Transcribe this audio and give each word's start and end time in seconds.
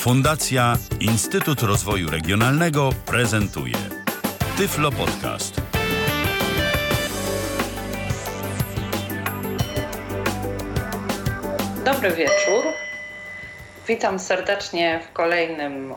Fundacja 0.00 0.76
Instytut 1.00 1.62
Rozwoju 1.62 2.10
Regionalnego 2.10 2.90
prezentuje 3.06 3.74
Tyflo 4.58 4.92
Podcast. 4.92 5.60
Dobry 11.84 12.10
wieczór. 12.10 12.64
Witam 13.88 14.18
serdecznie 14.18 15.00
w 15.10 15.12
kolejnym 15.12 15.94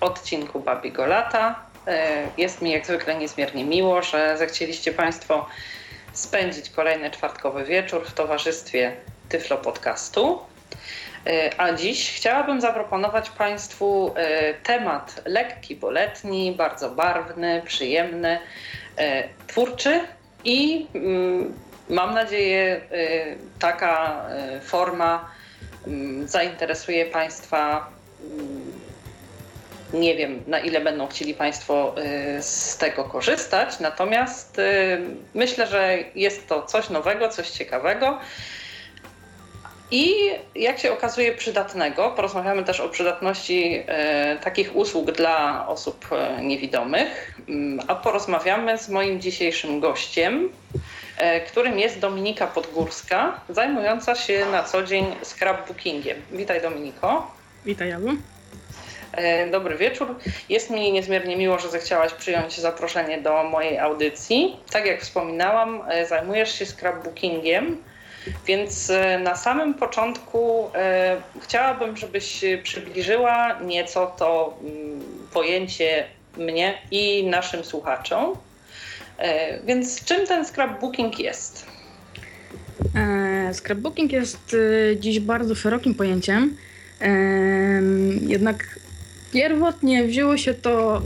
odcinku 0.00 0.60
Babiego 0.60 1.06
Lata. 1.06 1.60
E, 1.86 2.28
jest 2.36 2.62
mi 2.62 2.70
jak 2.70 2.86
zwykle 2.86 3.18
niezmiernie 3.18 3.64
miło, 3.64 4.02
że 4.02 4.38
zechcieliście 4.38 4.92
Państwo 4.92 5.46
spędzić 6.12 6.70
kolejny 6.70 7.10
czwartkowy 7.10 7.64
wieczór 7.64 8.06
w 8.06 8.12
towarzystwie 8.12 8.96
Tyflo 9.28 9.56
Podcastu. 9.56 10.49
E, 11.26 11.60
a 11.60 11.72
dziś 11.72 12.12
chciałabym 12.12 12.60
zaproponować 12.60 13.30
Państwu 13.30 14.14
e, 14.16 14.54
temat 14.54 15.22
lekki, 15.24 15.76
bo 15.76 15.90
letni, 15.90 16.52
bardzo 16.52 16.90
barwny, 16.90 17.62
przyjemny, 17.66 18.38
twórczy 19.46 20.00
i 20.44 20.86
mm, 20.94 21.54
mam 21.88 22.14
nadzieję 22.14 22.80
taka 23.58 24.24
forma 24.62 25.30
mm, 25.86 26.28
zainteresuje 26.28 27.06
Państwa 27.06 27.90
mm, 28.34 28.72
nie 29.92 30.16
wiem, 30.16 30.42
na 30.46 30.58
ile 30.58 30.80
będą 30.80 31.06
chcieli 31.06 31.34
Państwo 31.34 31.94
z 32.40 32.76
tego 32.76 33.04
korzystać, 33.04 33.80
natomiast 33.80 34.60
myślę, 35.34 35.66
że 35.66 35.98
jest 36.14 36.48
to 36.48 36.62
coś 36.62 36.90
nowego, 36.90 37.28
coś 37.28 37.50
ciekawego. 37.50 38.18
I 39.90 40.14
jak 40.54 40.78
się 40.78 40.92
okazuje, 40.92 41.34
przydatnego. 41.34 42.10
Porozmawiamy 42.10 42.64
też 42.64 42.80
o 42.80 42.88
przydatności 42.88 43.76
y, 43.76 43.84
takich 44.40 44.76
usług 44.76 45.12
dla 45.12 45.68
osób 45.68 46.08
niewidomych, 46.42 47.40
mm, 47.48 47.80
a 47.88 47.94
porozmawiamy 47.94 48.78
z 48.78 48.88
moim 48.88 49.20
dzisiejszym 49.20 49.80
gościem, 49.80 50.48
którym 51.46 51.78
jest 51.78 51.98
Dominika 51.98 52.46
Podgórska, 52.46 53.40
zajmująca 53.48 54.14
się 54.14 54.46
na 54.52 54.62
co 54.64 54.82
dzień 54.82 55.06
scrapbookingiem. 55.22 56.16
Witaj 56.32 56.62
Dominiko. 56.62 57.30
Witaj 57.64 57.88
Jagu. 57.88 58.10
E, 59.12 59.50
dobry 59.50 59.76
wieczór. 59.76 60.14
Jest 60.48 60.70
mi 60.70 60.92
niezmiernie 60.92 61.36
miło, 61.36 61.58
że 61.58 61.68
zechciałaś 61.68 62.12
przyjąć 62.12 62.60
zaproszenie 62.60 63.18
do 63.18 63.44
mojej 63.44 63.78
audycji. 63.78 64.56
Tak 64.72 64.86
jak 64.86 65.00
wspominałam, 65.00 65.82
e, 65.88 66.06
zajmujesz 66.06 66.58
się 66.58 66.66
scrapbookingiem, 66.66 67.76
więc 68.46 68.90
e, 68.90 69.18
na 69.18 69.36
samym 69.36 69.74
początku 69.74 70.70
chciałabym, 71.40 71.96
żebyś 71.96 72.44
przybliżyła 72.62 73.60
nieco 73.60 74.06
to 74.18 74.58
mm, 74.62 75.00
pojęcie 75.32 76.04
mnie 76.36 76.78
i 76.90 77.26
naszym 77.26 77.64
słuchaczom. 77.64 78.36
Więc 79.64 80.04
czym 80.04 80.26
ten 80.26 80.44
scrapbooking 80.44 81.18
jest? 81.18 81.66
Scrapbooking 83.52 84.12
jest 84.12 84.56
dziś 84.96 85.20
bardzo 85.20 85.54
szerokim 85.54 85.94
pojęciem. 85.94 86.56
Jednak 88.20 88.80
Pierwotnie 89.32 90.04
wzięło 90.04 90.36
się 90.36 90.54
to 90.54 91.02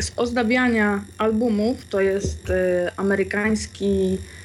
z 0.00 0.12
ozdabiania 0.16 1.04
albumów, 1.18 1.84
to 1.90 2.00
jest 2.00 2.50
e, 2.50 2.92
amerykański 2.96 4.18
e, 4.18 4.43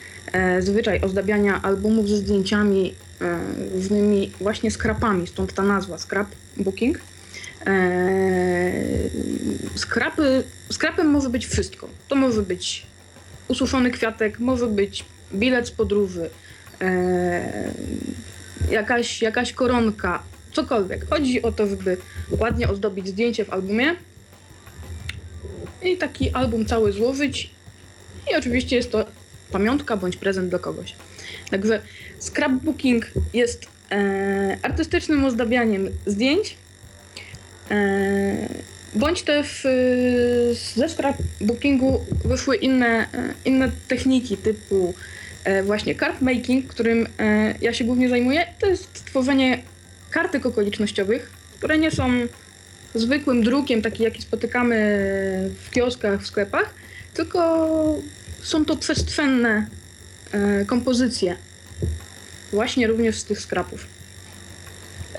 zwyczaj 0.60 1.02
ozdabiania 1.02 1.62
albumów 1.62 2.10
ze 2.10 2.18
zdjęciami 2.18 2.96
e, 3.22 3.40
różnymi 3.74 4.32
właśnie 4.42 4.72
skrapami, 4.72 5.28
stąd 5.28 5.54
ta 5.54 5.64
nazwa 5.64 5.98
scrapbooking. 5.98 7.00
E, 7.66 8.72
skrapy, 9.76 10.44
skrapem 10.72 11.08
może 11.08 11.30
być 11.30 11.48
wszystko. 11.48 11.90
To 12.08 12.16
może 12.16 12.42
być 12.42 12.88
ususzony 13.48 13.92
kwiatek, 13.92 14.40
może 14.40 14.68
być 14.68 15.06
bilet 15.34 15.68
z 15.68 15.72
podróży, 15.72 16.30
e, 16.82 17.74
jakaś, 18.72 19.22
jakaś 19.22 19.54
koronka, 19.54 20.24
cokolwiek. 20.54 21.10
Chodzi 21.10 21.42
o 21.42 21.52
to, 21.52 21.68
żeby 21.68 21.98
ładnie 22.32 22.70
ozdobić 22.70 23.08
zdjęcie 23.08 23.46
w 23.46 23.50
albumie 23.50 23.96
i 25.84 25.98
taki 25.98 26.32
album 26.32 26.66
cały 26.66 26.92
złożyć. 26.92 27.50
I 28.32 28.36
oczywiście 28.36 28.76
jest 28.76 28.92
to 28.92 29.06
pamiątka 29.52 29.98
bądź 29.98 30.18
prezent 30.18 30.50
dla 30.50 30.60
kogoś. 30.60 30.96
Także 31.50 31.82
scrapbooking 32.20 33.12
jest 33.34 33.68
e, 33.92 34.58
artystycznym 34.62 35.26
ozdabianiem 35.26 35.90
zdjęć, 36.06 36.58
e, 37.72 38.70
bądź 38.96 39.22
też 39.22 39.66
e, 39.66 39.72
ze 40.76 40.90
scrapbookingu 40.90 42.06
wyszły 42.26 42.56
inne, 42.56 43.08
e, 43.14 43.34
inne 43.46 43.72
techniki 43.88 44.38
typu 44.38 44.94
e, 45.44 45.64
właśnie 45.64 45.96
card 45.96 46.22
making, 46.22 46.68
którym 46.68 47.08
ja 47.62 47.74
się 47.74 47.84
głównie 47.84 48.10
zajmuję. 48.10 48.48
To 48.60 48.68
jest 48.68 49.06
tworzenie 49.06 49.62
kartek 50.10 50.46
okolicznościowych, 50.46 51.32
które 51.58 51.78
nie 51.78 51.92
są 51.92 52.12
zwykłym 52.96 53.44
drukiem, 53.44 53.82
taki 53.82 54.04
jaki 54.04 54.22
spotykamy 54.22 54.76
w 55.64 55.72
kioskach, 55.72 56.22
w 56.22 56.28
sklepach, 56.28 56.74
tylko 57.14 57.98
są 58.44 58.66
to 58.66 58.78
przestrzenne 58.78 59.68
e, 60.32 60.66
kompozycje, 60.66 61.36
właśnie 62.52 62.88
również 62.88 63.20
z 63.20 63.24
tych 63.24 63.42
skrapów. 63.42 64.00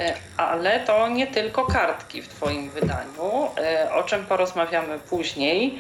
E, 0.01 0.15
ale 0.37 0.81
to 0.81 1.09
nie 1.09 1.27
tylko 1.27 1.65
kartki 1.67 2.23
w 2.23 2.29
Twoim 2.29 2.71
wydaniu, 2.71 3.49
e, 3.59 3.93
o 3.93 4.03
czym 4.03 4.27
porozmawiamy 4.27 4.99
później. 4.99 5.79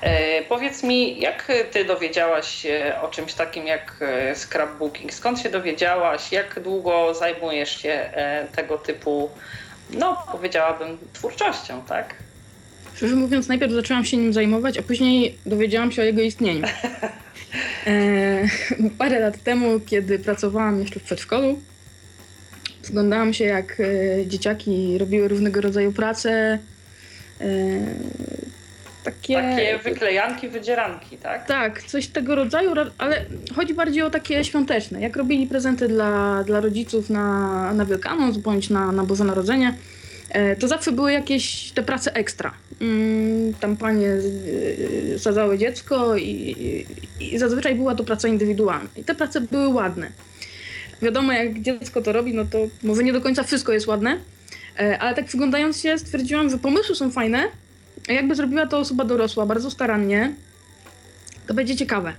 E, 0.00 0.42
powiedz 0.42 0.82
mi, 0.82 1.20
jak 1.20 1.52
Ty 1.70 1.84
dowiedziałaś 1.84 2.48
się 2.48 2.94
o 3.02 3.08
czymś 3.08 3.34
takim 3.34 3.66
jak 3.66 3.96
scrapbooking? 4.34 5.14
Skąd 5.14 5.40
się 5.40 5.50
dowiedziałaś? 5.50 6.32
Jak 6.32 6.60
długo 6.60 7.14
zajmujesz 7.14 7.82
się 7.82 8.10
tego 8.56 8.78
typu, 8.78 9.30
no 9.90 10.26
powiedziałabym, 10.32 10.98
twórczością, 11.12 11.82
tak? 11.82 12.14
Szczerze 13.02 13.16
mówiąc, 13.16 13.48
najpierw 13.48 13.72
zaczęłam 13.72 14.04
się 14.04 14.16
nim 14.16 14.32
zajmować, 14.32 14.78
a 14.78 14.82
później 14.82 15.38
dowiedziałam 15.46 15.92
się 15.92 16.02
o 16.02 16.04
jego 16.04 16.22
istnieniu. 16.22 16.66
E, 17.86 18.48
parę 18.98 19.20
lat 19.20 19.42
temu, 19.42 19.80
kiedy 19.86 20.18
pracowałam 20.18 20.80
jeszcze 20.80 21.00
w 21.00 21.02
przedszkolu, 21.02 21.58
Zglądałam 22.82 23.34
się, 23.34 23.44
jak 23.44 23.80
e, 23.80 24.26
dzieciaki 24.26 24.98
robiły 24.98 25.28
różnego 25.28 25.60
rodzaju 25.60 25.92
prace. 25.92 26.58
E, 27.40 27.46
takie... 29.04 29.34
takie 29.34 29.78
wyklejanki, 29.84 30.48
wydzieranki, 30.48 31.16
tak? 31.16 31.46
Tak, 31.46 31.82
coś 31.82 32.06
tego 32.06 32.34
rodzaju, 32.34 32.72
ale 32.98 33.24
chodzi 33.56 33.74
bardziej 33.74 34.02
o 34.02 34.10
takie 34.10 34.44
świąteczne. 34.44 35.00
Jak 35.00 35.16
robili 35.16 35.46
prezenty 35.46 35.88
dla, 35.88 36.44
dla 36.44 36.60
rodziców 36.60 37.10
na, 37.10 37.72
na 37.72 37.84
Wielkanoc 37.84 38.36
bądź 38.36 38.70
na, 38.70 38.92
na 38.92 39.04
Boże 39.04 39.24
Narodzenie, 39.24 39.74
to 40.58 40.68
zawsze 40.68 40.92
były 40.92 41.12
jakieś 41.12 41.72
te 41.72 41.82
prace 41.82 42.14
ekstra. 42.14 42.54
Mm, 42.80 43.54
tam 43.54 43.76
panie 43.76 44.08
sadzały 45.18 45.58
dziecko 45.58 46.16
i, 46.16 46.30
i, 47.20 47.34
i 47.34 47.38
zazwyczaj 47.38 47.74
była 47.74 47.94
to 47.94 48.04
praca 48.04 48.28
indywidualna. 48.28 48.88
I 48.96 49.04
te 49.04 49.14
prace 49.14 49.40
były 49.40 49.68
ładne 49.68 50.12
wiadomo, 51.02 51.32
jak 51.32 51.60
dziecko 51.60 52.02
to 52.02 52.12
robi, 52.12 52.34
no 52.34 52.44
to 52.44 52.58
może 52.82 53.04
nie 53.04 53.12
do 53.12 53.20
końca 53.20 53.42
wszystko 53.42 53.72
jest 53.72 53.86
ładne, 53.86 54.18
e, 54.78 54.98
ale 54.98 55.16
tak 55.16 55.24
przyglądając 55.24 55.80
się 55.80 55.98
stwierdziłam, 55.98 56.50
że 56.50 56.58
pomysły 56.58 56.94
są 56.94 57.10
fajne, 57.10 57.44
a 58.08 58.12
jakby 58.12 58.34
zrobiła 58.34 58.66
to 58.66 58.78
osoba 58.78 59.04
dorosła 59.04 59.46
bardzo 59.46 59.70
starannie, 59.70 60.34
to 61.46 61.54
będzie 61.54 61.76
ciekawe. 61.76 62.12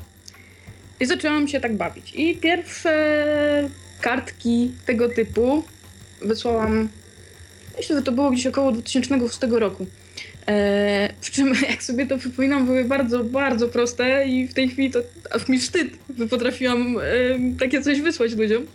I 1.00 1.06
zaczęłam 1.06 1.47
się 1.47 1.59
tak 1.59 1.78
bawić. 1.78 2.13
I 2.16 2.38
pierwsze 2.38 3.69
kartki 4.02 4.72
tego 4.85 5.09
typu 5.09 5.63
wysłałam, 6.22 6.90
myślę, 7.78 7.95
że 7.95 8.01
to 8.01 8.11
było 8.11 8.31
gdzieś 8.31 8.47
około 8.47 8.72
2006 8.72 9.40
roku. 9.52 9.85
E, 10.47 11.14
przy 11.22 11.31
czym, 11.31 11.53
jak 11.70 11.84
sobie 11.84 12.05
to 12.08 12.17
przypominam, 12.17 12.66
były 12.66 12.85
bardzo, 12.85 13.23
bardzo 13.23 13.67
proste 13.67 14.25
i 14.28 14.47
w 14.47 14.53
tej 14.53 14.70
chwili 14.70 14.91
to 14.91 14.99
aż 15.31 15.47
mi 15.47 15.59
wstyd, 15.59 15.87
że 16.17 16.28
potrafiłam 16.28 16.97
e, 16.97 17.02
takie 17.59 17.81
coś 17.81 18.02
wysłać 18.02 18.35
ludziom. 18.35 18.66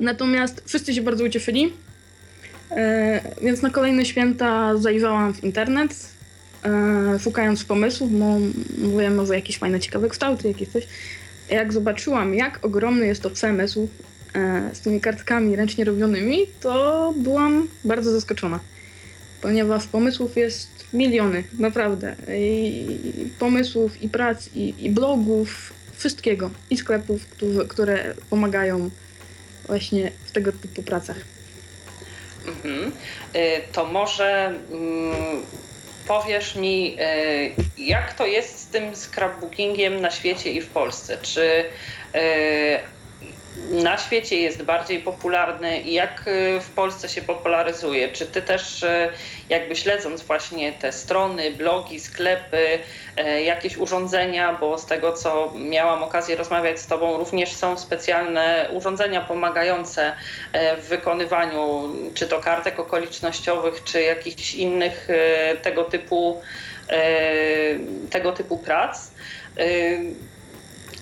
Natomiast 0.00 0.62
wszyscy 0.66 0.94
się 0.94 1.02
bardzo 1.02 1.24
ucieszyli, 1.24 1.72
e, 2.70 3.20
więc 3.42 3.62
na 3.62 3.70
kolejne 3.70 4.04
święta 4.04 4.76
zajrzałam 4.76 5.34
w 5.34 5.44
internet, 5.44 6.08
e, 6.64 7.18
szukając 7.18 7.64
pomysłów, 7.64 8.18
bo 8.18 8.38
mówiłem 8.78 9.14
może 9.14 9.34
jakieś 9.34 9.58
fajne, 9.58 9.80
ciekawe 9.80 10.08
kształty, 10.08 10.48
jakieś 10.48 10.68
coś. 10.68 10.86
Jak 11.50 11.72
zobaczyłam, 11.72 12.34
jak 12.34 12.64
ogromny 12.64 13.06
jest 13.06 13.22
to 13.22 13.30
przemysł 13.30 13.88
z 14.72 14.80
tymi 14.80 15.00
kartkami 15.00 15.56
ręcznie 15.56 15.84
robionymi, 15.84 16.46
to 16.60 17.14
byłam 17.16 17.68
bardzo 17.84 18.12
zaskoczona 18.12 18.60
ponieważ 19.40 19.86
pomysłów 19.86 20.36
jest 20.36 20.68
miliony, 20.92 21.44
naprawdę. 21.58 22.16
I 22.38 22.86
pomysłów, 23.38 24.02
i 24.02 24.08
prac, 24.08 24.48
i, 24.54 24.74
i 24.78 24.90
blogów, 24.90 25.72
wszystkiego. 25.96 26.50
I 26.70 26.76
sklepów, 26.76 27.26
które, 27.26 27.64
które 27.64 28.14
pomagają 28.30 28.90
właśnie 29.66 30.12
w 30.24 30.32
tego 30.32 30.52
typu 30.52 30.82
pracach. 30.82 31.16
Mhm. 32.46 32.92
To 33.72 33.84
może 33.84 34.46
mm, 34.72 35.42
powiesz 36.08 36.56
mi, 36.56 36.96
jak 37.78 38.14
to 38.14 38.26
jest 38.26 38.58
z 38.58 38.66
tym 38.66 38.96
scrapbookingiem 38.96 40.00
na 40.00 40.10
świecie 40.10 40.52
i 40.52 40.60
w 40.60 40.66
Polsce? 40.66 41.18
Czy 41.22 41.64
na 43.68 43.98
świecie 43.98 44.36
jest 44.40 44.62
bardziej 44.62 45.00
popularny 45.02 45.80
i 45.80 45.92
jak 45.92 46.28
y, 46.28 46.60
w 46.60 46.70
Polsce 46.74 47.08
się 47.08 47.22
popularyzuje? 47.22 48.08
Czy 48.08 48.26
ty 48.26 48.42
też 48.42 48.82
y, 48.82 49.08
jakby 49.48 49.76
śledząc 49.76 50.22
właśnie 50.22 50.72
te 50.72 50.92
strony, 50.92 51.50
blogi, 51.50 52.00
sklepy, 52.00 52.78
y, 53.20 53.42
jakieś 53.42 53.76
urządzenia, 53.76 54.52
bo 54.60 54.78
z 54.78 54.86
tego 54.86 55.12
co 55.12 55.52
miałam 55.56 56.02
okazję 56.02 56.36
rozmawiać 56.36 56.80
z 56.80 56.86
tobą, 56.86 57.18
również 57.18 57.52
są 57.56 57.78
specjalne 57.78 58.68
urządzenia 58.72 59.20
pomagające 59.20 60.12
w 60.78 60.88
wykonywaniu 60.88 61.92
czy 62.14 62.26
to 62.26 62.40
kartek 62.40 62.80
okolicznościowych, 62.80 63.84
czy 63.84 64.02
jakichś 64.02 64.54
innych 64.54 65.08
tego 65.62 65.84
typu 65.84 66.42
tego 68.10 68.32
typu 68.32 68.58
prac. 68.58 69.14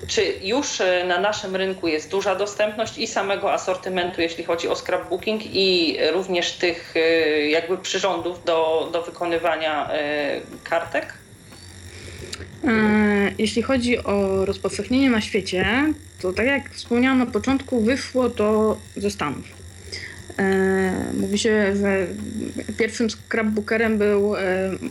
Czy 0.06 0.34
już 0.42 0.80
e, 0.80 1.04
na 1.04 1.20
naszym 1.20 1.56
rynku 1.56 1.88
jest 1.88 2.10
duża 2.10 2.34
dostępność 2.34 2.98
i 2.98 3.06
samego 3.06 3.52
asortymentu, 3.52 4.20
jeśli 4.20 4.44
chodzi 4.44 4.68
o 4.68 4.76
scrapbooking, 4.76 5.42
i 5.44 5.96
również 6.12 6.52
tych 6.52 6.94
e, 6.96 7.00
jakby 7.48 7.78
przyrządów 7.78 8.44
do, 8.44 8.88
do 8.92 9.02
wykonywania 9.02 9.90
e, 9.90 10.40
kartek? 10.64 11.14
Jeśli 13.38 13.62
chodzi 13.62 13.98
o 13.98 14.44
rozpowszechnienie 14.44 15.10
na 15.10 15.20
świecie, 15.20 15.66
to 16.22 16.32
tak 16.32 16.46
jak 16.46 16.70
wspomniałam 16.70 17.18
na 17.18 17.26
początku, 17.26 17.80
wyszło 17.80 18.30
to 18.30 18.76
ze 18.96 19.10
Stanów. 19.10 19.44
Mówi 21.14 21.38
się, 21.38 21.76
że 21.76 22.06
pierwszym 22.78 23.10
scrapbookerem 23.10 23.98
był 23.98 24.34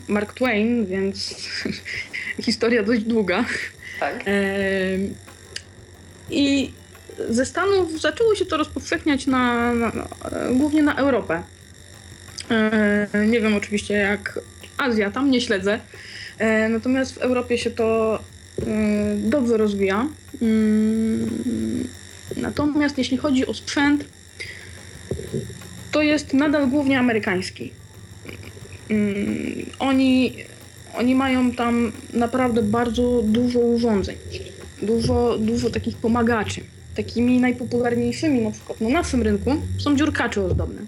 Mark 0.08 0.34
Twain, 0.34 0.86
więc 0.86 1.36
historia 2.46 2.84
dość 2.84 3.02
długa. 3.02 3.46
Tak. 4.00 4.26
I 6.30 6.72
ze 7.30 7.46
Stanów 7.46 8.02
zaczęło 8.02 8.36
się 8.36 8.46
to 8.46 8.58
rozpowszechniać 8.58 9.28
na, 9.28 9.74
na, 9.74 9.92
na, 9.92 10.08
głównie 10.54 10.84
na 10.84 10.96
Europę. 10.96 11.44
E, 12.52 13.28
nie 13.28 13.42
wiem 13.42 13.56
oczywiście 13.56 13.94
jak 13.94 14.40
Azja, 14.78 15.12
tam 15.12 15.32
nie 15.32 15.42
śledzę. 15.42 15.80
E, 16.38 16.70
natomiast 16.70 17.14
w 17.14 17.18
Europie 17.18 17.58
się 17.58 17.72
to 17.72 18.20
e, 18.60 19.16
dobrze 19.18 19.58
rozwija. 19.58 20.08
Mm, 20.42 21.88
natomiast 22.38 22.98
jeśli 22.98 23.18
chodzi 23.18 23.48
o 23.48 23.54
sprzęt, 23.54 24.06
to 25.92 26.02
jest 26.02 26.34
nadal 26.34 26.68
głównie 26.68 27.00
amerykański. 27.00 27.72
Mm, 28.90 29.66
oni 29.80 30.36
oni 30.98 31.16
mają 31.16 31.52
tam 31.52 31.92
naprawdę 32.14 32.64
bardzo 32.64 33.22
dużo 33.24 33.60
urządzeń, 33.60 34.16
dużo, 34.82 35.38
dużo 35.40 35.70
takich 35.70 35.98
pomagaczy. 35.98 36.62
Takimi 36.96 37.40
najpopularniejszymi 37.40 38.42
na 38.42 38.52
przykład 38.52 38.82
na 38.82 38.90
naszym 38.90 39.22
rynku 39.22 39.52
są 39.80 39.96
dziurkacze 39.96 40.44
ozdobne. 40.46 40.82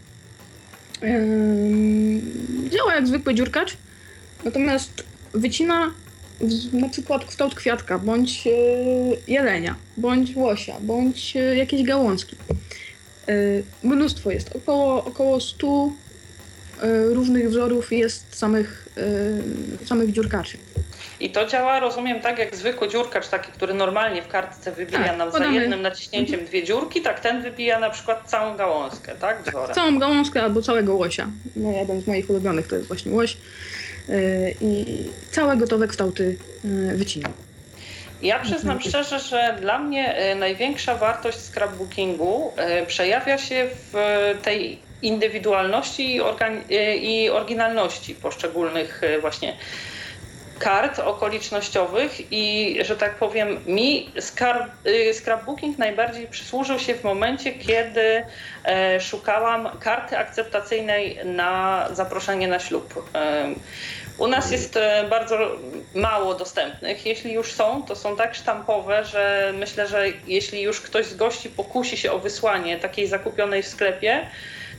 Yy, 1.01 2.69
działa 2.69 2.95
jak 2.95 3.07
zwykły 3.07 3.35
dziurkacz, 3.35 3.77
natomiast 4.43 5.03
wycina 5.33 5.91
na 6.73 6.89
przykład 6.89 7.25
kształt 7.25 7.55
kwiatka, 7.55 7.99
bądź 7.99 8.45
yy, 8.45 8.53
jelenia, 9.27 9.75
bądź 9.97 10.35
łosia, 10.35 10.75
bądź 10.81 11.35
yy, 11.35 11.55
jakieś 11.55 11.83
gałązki. 11.83 12.35
Yy, 13.27 13.63
mnóstwo 13.83 14.31
jest, 14.31 14.55
około, 14.55 15.05
około 15.05 15.39
100 15.39 15.67
yy, 15.67 16.08
różnych 17.13 17.49
wzorów 17.49 17.91
jest 17.91 18.35
samych 18.37 18.89
Y, 19.81 19.85
samych 19.85 20.11
dziurkaczy. 20.11 20.57
I 21.19 21.29
to 21.29 21.45
działa, 21.45 21.79
rozumiem, 21.79 22.19
tak 22.19 22.39
jak 22.39 22.55
zwykły 22.55 22.89
dziurkacz, 22.89 23.27
taki, 23.27 23.51
który 23.51 23.73
normalnie 23.73 24.21
w 24.21 24.27
kartce 24.27 24.71
wybija 24.71 25.03
tak, 25.03 25.17
nam 25.17 25.31
podamy. 25.31 25.53
za 25.53 25.61
jednym 25.61 25.81
naciśnięciem 25.81 26.33
mhm. 26.33 26.49
dwie 26.49 26.63
dziurki, 26.63 27.01
tak 27.01 27.19
ten 27.19 27.41
wybija 27.41 27.79
na 27.79 27.89
przykład 27.89 28.23
całą 28.25 28.57
gałązkę, 28.57 29.15
tak? 29.15 29.43
tak 29.43 29.75
całą 29.75 29.99
gałązkę 29.99 30.43
albo 30.43 30.61
całego 30.61 30.95
łosia. 30.95 31.27
No, 31.55 31.71
jeden 31.71 32.01
z 32.01 32.07
moich 32.07 32.29
ulubionych 32.29 32.67
to 32.67 32.75
jest 32.75 32.87
właśnie 32.87 33.11
łoś. 33.11 33.37
Yy, 34.07 34.55
I 34.61 34.85
całe 35.31 35.57
gotowe 35.57 35.87
kształty 35.87 36.37
wycinam. 36.95 37.31
Ja 38.21 38.39
przyznam 38.39 38.81
szczerze, 38.81 39.19
że 39.19 39.57
dla 39.61 39.79
mnie 39.79 40.15
największa 40.35 40.95
wartość 40.95 41.37
scrapbookingu 41.37 42.51
przejawia 42.87 43.37
się 43.37 43.69
w 43.93 43.93
tej 44.43 44.79
indywidualności 45.01 46.15
i, 46.15 46.21
i 47.01 47.29
oryginalności 47.29 48.15
poszczególnych 48.15 49.03
e, 49.03 49.19
właśnie 49.19 49.57
kart 50.59 50.99
okolicznościowych 50.99 52.31
i, 52.31 52.77
że 52.81 52.95
tak 52.97 53.15
powiem, 53.15 53.57
mi 53.65 54.13
e, 54.15 55.13
scrapbooking 55.13 55.77
najbardziej 55.77 56.27
przysłużył 56.27 56.79
się 56.79 56.95
w 56.95 57.03
momencie, 57.03 57.51
kiedy 57.51 58.25
e, 58.63 59.01
szukałam 59.01 59.69
karty 59.79 60.17
akceptacyjnej 60.17 61.19
na 61.25 61.87
zaproszenie 61.91 62.47
na 62.47 62.59
ślub. 62.59 63.09
U 64.17 64.27
nas 64.27 64.51
jest 64.51 64.79
bardzo 65.09 65.37
mało 65.93 66.33
dostępnych. 66.33 67.05
Jeśli 67.05 67.33
już 67.33 67.53
są, 67.53 67.83
to 67.83 67.95
są 67.95 68.15
tak 68.15 68.35
sztampowe, 68.35 69.05
że 69.05 69.53
myślę, 69.57 69.87
że 69.87 70.05
jeśli 70.27 70.61
już 70.61 70.81
ktoś 70.81 71.05
z 71.05 71.15
gości 71.15 71.49
pokusi 71.49 71.97
się 71.97 72.11
o 72.11 72.19
wysłanie 72.19 72.77
takiej 72.77 73.07
zakupionej 73.07 73.63
w 73.63 73.67
sklepie, 73.67 74.27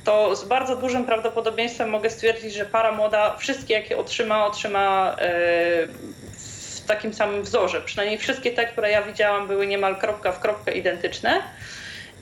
to 0.05 0.37
z 0.37 0.45
bardzo 0.45 0.77
dużym 0.77 1.05
prawdopodobieństwem 1.05 1.91
mogę 1.91 2.11
stwierdzić, 2.11 2.55
że 2.55 2.65
para 2.67 2.93
młoda 2.93 3.37
wszystkie, 3.37 3.75
jakie 3.75 3.99
otrzyma, 3.99 4.47
otrzyma 4.47 5.17
e, 5.19 5.27
w 6.77 6.85
takim 6.87 7.15
samym 7.15 7.43
wzorze. 7.43 7.81
Przynajmniej 7.81 8.19
wszystkie 8.19 8.53
te, 8.53 8.67
które 8.67 8.91
ja 8.91 9.03
widziałam, 9.03 9.49
były 9.49 9.67
niemal 9.67 9.97
kropka 9.97 10.33
w 10.33 10.41
kropkę 10.41 10.73
identyczne. 10.73 11.43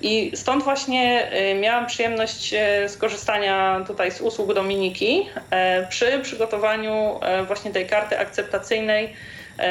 I 0.01 0.33
stąd 0.37 0.65
właśnie 0.65 1.31
e, 1.31 1.55
miałam 1.55 1.87
przyjemność 1.87 2.55
e, 2.55 2.89
skorzystania 2.89 3.85
tutaj 3.87 4.11
z 4.11 4.21
usług 4.21 4.55
Dominiki 4.55 5.29
przy 5.89 6.21
przygotowaniu 6.23 7.21
właśnie 7.47 7.71
tej 7.71 7.87
karty 7.87 8.19
akceptacyjnej 8.19 9.15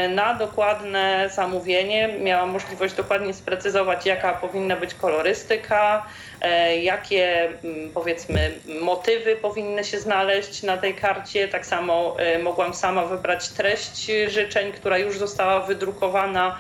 na 0.10 0.34
dokładne 0.34 1.30
zamówienie. 1.36 2.08
Miałam 2.20 2.50
możliwość 2.50 2.94
dokładnie 2.94 3.34
sprecyzować, 3.34 4.06
jaka 4.06 4.34
powinna 4.34 4.76
być 4.76 4.94
kolorystyka, 4.94 6.06
jakie 6.82 7.50
mm, 7.64 7.92
powiedzmy 7.94 8.52
motywy 8.82 9.36
powinny 9.36 9.84
się 9.84 10.00
znaleźć 10.00 10.64
na 10.64 10.78
tej 10.78 10.96
karcie. 10.96 11.48
Tak 11.48 11.66
samo 11.66 12.16
e, 12.20 12.40
mogłam 12.40 12.74
sama 12.74 13.06
wybrać 13.06 13.50
treść 13.50 14.12
życzeń, 14.28 14.72
która 14.72 14.98
już 14.98 15.18
została 15.18 15.60
wydrukowana 15.60 16.58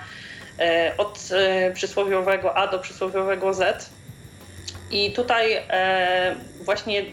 e, 0.60 0.94
od 0.98 1.30
przysłowiowego 1.74 2.58
A 2.58 2.68
do 2.68 2.80
przysłowiowego 2.80 3.54
Z. 3.54 3.90
I 4.92 5.12
tutaj 5.12 5.63
właśnie 6.62 7.06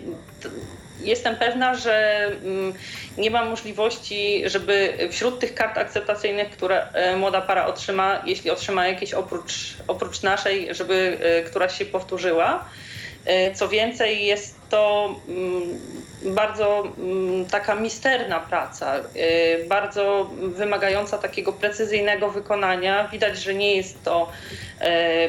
jestem 1.05 1.37
pewna, 1.37 1.75
że 1.75 2.27
mm, 2.45 2.73
nie 3.19 3.31
ma 3.31 3.45
możliwości, 3.45 4.43
żeby 4.47 4.99
wśród 5.11 5.41
tych 5.41 5.55
kart 5.55 5.79
akceptacyjnych, 5.79 6.51
które 6.51 6.93
e, 6.93 7.17
młoda 7.17 7.41
para 7.41 7.67
otrzyma, 7.67 8.23
jeśli 8.27 8.51
otrzyma 8.51 8.89
jakieś 8.89 9.15
oprócz, 9.15 9.77
oprócz 9.87 10.23
naszej, 10.23 10.75
żeby 10.75 11.19
e, 11.21 11.43
któraś 11.43 11.79
się 11.79 11.87
powtórzyła. 11.87 12.65
E, 13.25 13.55
co 13.55 13.69
więcej, 13.69 14.27
jest 14.27 14.57
to 14.69 15.15
mm, 15.29 16.04
bardzo 16.23 16.93
mm, 16.99 17.47
taka 17.47 17.75
misterna 17.75 18.41
praca, 18.41 18.95
bardzo 19.69 20.31
wymagająca 20.35 21.19
takiego 21.19 21.53
precyzyjnego 21.53 22.31
wykonania. 22.31 23.09
Widać, 23.09 23.39
że 23.39 23.55
nie 23.55 23.77
jest 23.77 24.03
to 24.03 24.31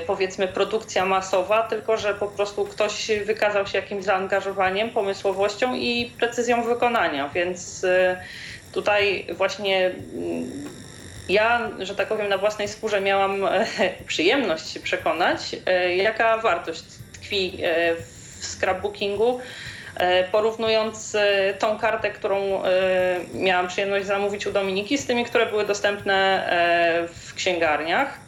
powiedzmy 0.08 0.48
produkcja 0.48 1.06
masowa, 1.06 1.64
tylko 1.64 1.98
że 1.98 2.14
po 2.14 2.28
prostu 2.28 2.66
ktoś 2.66 3.12
wykazał 3.26 3.68
się 3.68 3.78
jakimś 3.78 4.04
zaangażowaniem, 4.06 4.90
pomysłowością 4.90 5.76
i 5.76 6.12
precyzją 6.20 6.64
wykonania, 6.64 7.30
więc 7.30 7.86
tutaj 8.72 9.28
właśnie 9.38 9.86
mm, 9.86 10.76
ja, 11.30 11.72
że 11.80 11.96
tak 11.96 12.08
powiem, 12.08 12.30
na 12.30 12.38
własnej 12.38 12.68
skórze 12.68 13.02
miałam 13.02 13.48
przyjemność 14.08 14.70
się 14.70 14.80
przekonać, 14.80 15.56
e, 15.66 15.96
jaka 15.96 16.38
wartość 16.38 16.84
tkwi 17.14 17.58
e, 17.64 17.96
w 17.96 18.46
scrapbookingu, 18.46 19.40
e, 19.40 19.42
porównując 20.32 21.18
tą 21.60 21.78
kartę, 21.78 22.12
którą 22.12 22.62
miałam 23.34 23.68
przyjemność 23.68 24.06
zamówić 24.06 24.48
u 24.48 24.52
Dominiki, 24.52 24.98
z 24.98 25.06
tymi, 25.06 25.26
które 25.26 25.46
były 25.46 25.66
dostępne 25.66 26.48
w 27.14 27.34
księgarniach 27.34 28.20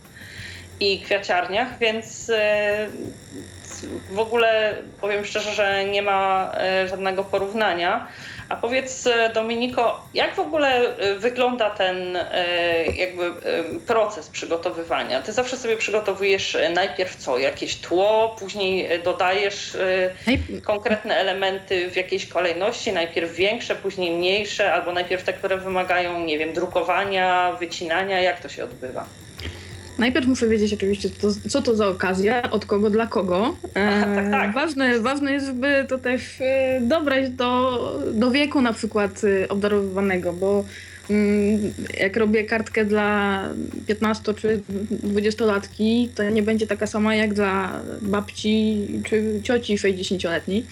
i 0.80 1.02
kwiaciarniach, 1.02 1.78
więc 1.80 2.32
w 4.10 4.20
ogóle 4.20 4.74
powiem 5.02 5.26
szczerze, 5.26 5.52
że 5.54 5.86
nie 5.86 6.02
ma 6.02 6.52
e, 6.58 6.88
żadnego 6.88 7.24
porównania. 7.24 8.08
A 8.50 8.56
powiedz 8.56 9.08
e, 9.08 9.30
Dominiko, 9.34 10.02
jak 10.14 10.36
w 10.36 10.40
ogóle 10.40 10.98
e, 10.98 11.16
wygląda 11.16 11.70
ten 11.70 12.16
e, 12.16 12.86
jakby 12.86 13.34
proces 13.88 14.30
przygotowywania? 14.30 15.22
Ty 15.22 15.34
zawsze 15.34 15.58
sobie 15.58 15.78
przygotowujesz 15.78 16.58
najpierw 16.74 17.16
co? 17.16 17.38
Jakieś 17.38 17.76
tło, 17.76 18.36
później 18.40 18.90
dodajesz 19.04 19.78
konkretne 20.64 21.16
elementy 21.16 21.92
w 21.92 21.96
jakiejś 21.96 22.26
kolejności, 22.26 22.94
najpierw 22.94 23.34
większe, 23.34 23.76
później 23.76 24.12
mniejsze, 24.12 24.74
albo 24.74 24.94
najpierw 24.94 25.24
te, 25.24 25.34
które 25.34 25.58
wymagają, 25.58 26.20
nie 26.20 26.38
wiem, 26.38 26.54
drukowania, 26.54 27.54
wycinania, 27.60 28.22
jak 28.22 28.40
to 28.40 28.50
się 28.50 28.64
odbywa? 28.64 29.06
Najpierw 29.98 30.28
muszę 30.28 30.48
wiedzieć 30.48 30.74
oczywiście, 30.74 31.10
co 31.10 31.28
to, 31.34 31.50
co 31.50 31.62
to 31.62 31.76
za 31.76 31.88
okazja, 31.88 32.52
od 32.52 32.66
kogo, 32.66 32.90
dla 32.90 33.08
kogo. 33.08 33.56
E, 33.74 34.02
tak, 34.16 34.32
tak. 34.32 34.54
Ważne, 34.54 35.00
ważne 35.00 35.32
jest, 35.34 35.46
żeby 35.46 35.86
to 35.90 35.98
też 35.98 36.42
e, 36.42 36.80
dobrać 36.82 37.30
do, 37.30 37.82
do 38.14 38.32
wieku 38.32 38.62
na 38.62 38.74
przykład 38.74 39.22
e, 39.44 39.48
obdarowywanego, 39.50 40.34
bo 40.34 40.66
mm, 41.10 41.74
jak 42.00 42.18
robię 42.18 42.44
kartkę 42.44 42.86
dla 42.86 43.44
15 43.88 44.34
czy 44.34 44.62
20-latki, 45.04 46.08
to 46.16 46.30
nie 46.30 46.44
będzie 46.44 46.68
taka 46.68 46.88
sama 46.88 47.16
jak 47.16 47.34
dla 47.34 47.80
babci 48.02 48.88
czy 49.06 49.40
cioci 49.44 49.78
60-letniej. 49.78 50.66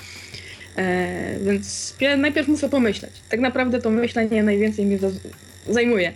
E, 0.78 1.40
więc 1.40 1.96
pie- 2.00 2.18
najpierw 2.18 2.48
muszę 2.48 2.70
pomyśleć. 2.70 3.12
Tak 3.30 3.40
naprawdę 3.40 3.82
to 3.82 3.90
myślenie 3.90 4.44
najwięcej 4.44 4.86
mnie 4.86 4.98
zaz- 4.98 5.20
zajmuje. 5.70 6.14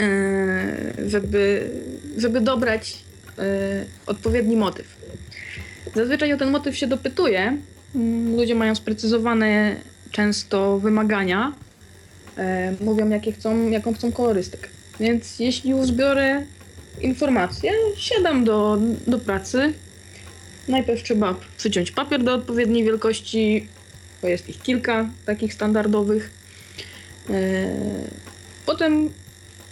E, 0.00 1.08
żeby, 1.08 1.70
żeby 2.16 2.40
dobrać 2.40 2.98
e, 3.38 3.42
odpowiedni 4.06 4.56
motyw. 4.56 4.96
Zazwyczaj 5.94 6.32
o 6.32 6.36
ten 6.36 6.50
motyw 6.50 6.76
się 6.76 6.86
dopytuje. 6.86 7.56
Mm, 7.94 8.36
Ludzie 8.36 8.54
mają 8.54 8.74
sprecyzowane 8.74 9.76
często 10.10 10.78
wymagania. 10.78 11.52
E, 12.38 12.74
Mówią, 12.80 13.08
jakie 13.08 13.32
chcą, 13.32 13.70
jaką 13.70 13.94
chcą 13.94 14.12
kolorystykę. 14.12 14.68
Więc 15.00 15.38
jeśli 15.38 15.70
już 15.70 15.86
zbiorę 15.86 16.42
informacje, 17.00 17.72
siadam 17.96 18.44
do, 18.44 18.78
do 19.06 19.18
pracy. 19.18 19.72
Najpierw 20.68 21.02
trzeba 21.02 21.34
przyciąć 21.56 21.90
papier 21.90 22.24
do 22.24 22.34
odpowiedniej 22.34 22.84
wielkości, 22.84 23.68
bo 24.22 24.28
jest 24.28 24.48
ich 24.48 24.62
kilka 24.62 25.08
takich 25.26 25.54
standardowych. 25.54 26.30
Potem 28.66 29.10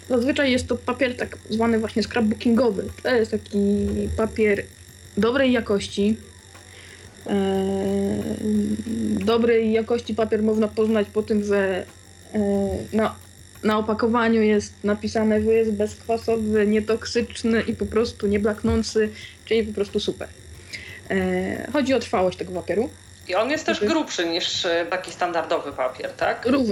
Zazwyczaj 0.09 0.53
jest 0.53 0.69
to 0.69 0.77
papier 0.77 1.17
tak 1.17 1.39
zwany 1.51 1.79
właśnie 1.79 2.03
scrapbookingowy. 2.03 2.85
To 3.03 3.15
jest 3.15 3.31
taki 3.31 3.87
papier 4.17 4.65
dobrej 5.17 5.53
jakości. 5.53 6.17
Eee, 7.27 7.35
dobrej 9.25 9.73
jakości 9.73 10.15
papier 10.15 10.43
można 10.43 10.69
poznać 10.69 11.07
po 11.13 11.23
tym, 11.23 11.45
że 11.45 11.87
e, 12.35 12.39
na, 12.93 13.15
na 13.63 13.79
opakowaniu 13.79 14.43
jest 14.43 14.73
napisane, 14.85 15.43
że 15.43 15.53
jest 15.53 15.73
bezkwasowy, 15.73 16.67
nietoksyczny 16.67 17.63
i 17.63 17.75
po 17.75 17.87
prostu 17.87 18.27
nieblaknący, 18.27 19.11
czyli 19.45 19.63
po 19.63 19.75
prostu 19.75 20.01
super. 20.01 20.29
Eee, 21.11 21.73
chodzi 21.73 21.95
o 21.95 22.01
trwałość 22.01 22.39
tego 22.39 22.53
papieru. 22.53 22.91
I 23.29 23.35
on 23.35 23.51
jest 23.51 23.67
też 23.67 23.81
grubszy 23.81 24.27
niż 24.29 24.67
e, 24.67 24.87
taki 24.91 25.13
standardowy 25.13 25.73
papier, 25.73 26.13
tak? 26.13 26.47
Rów, 26.47 26.69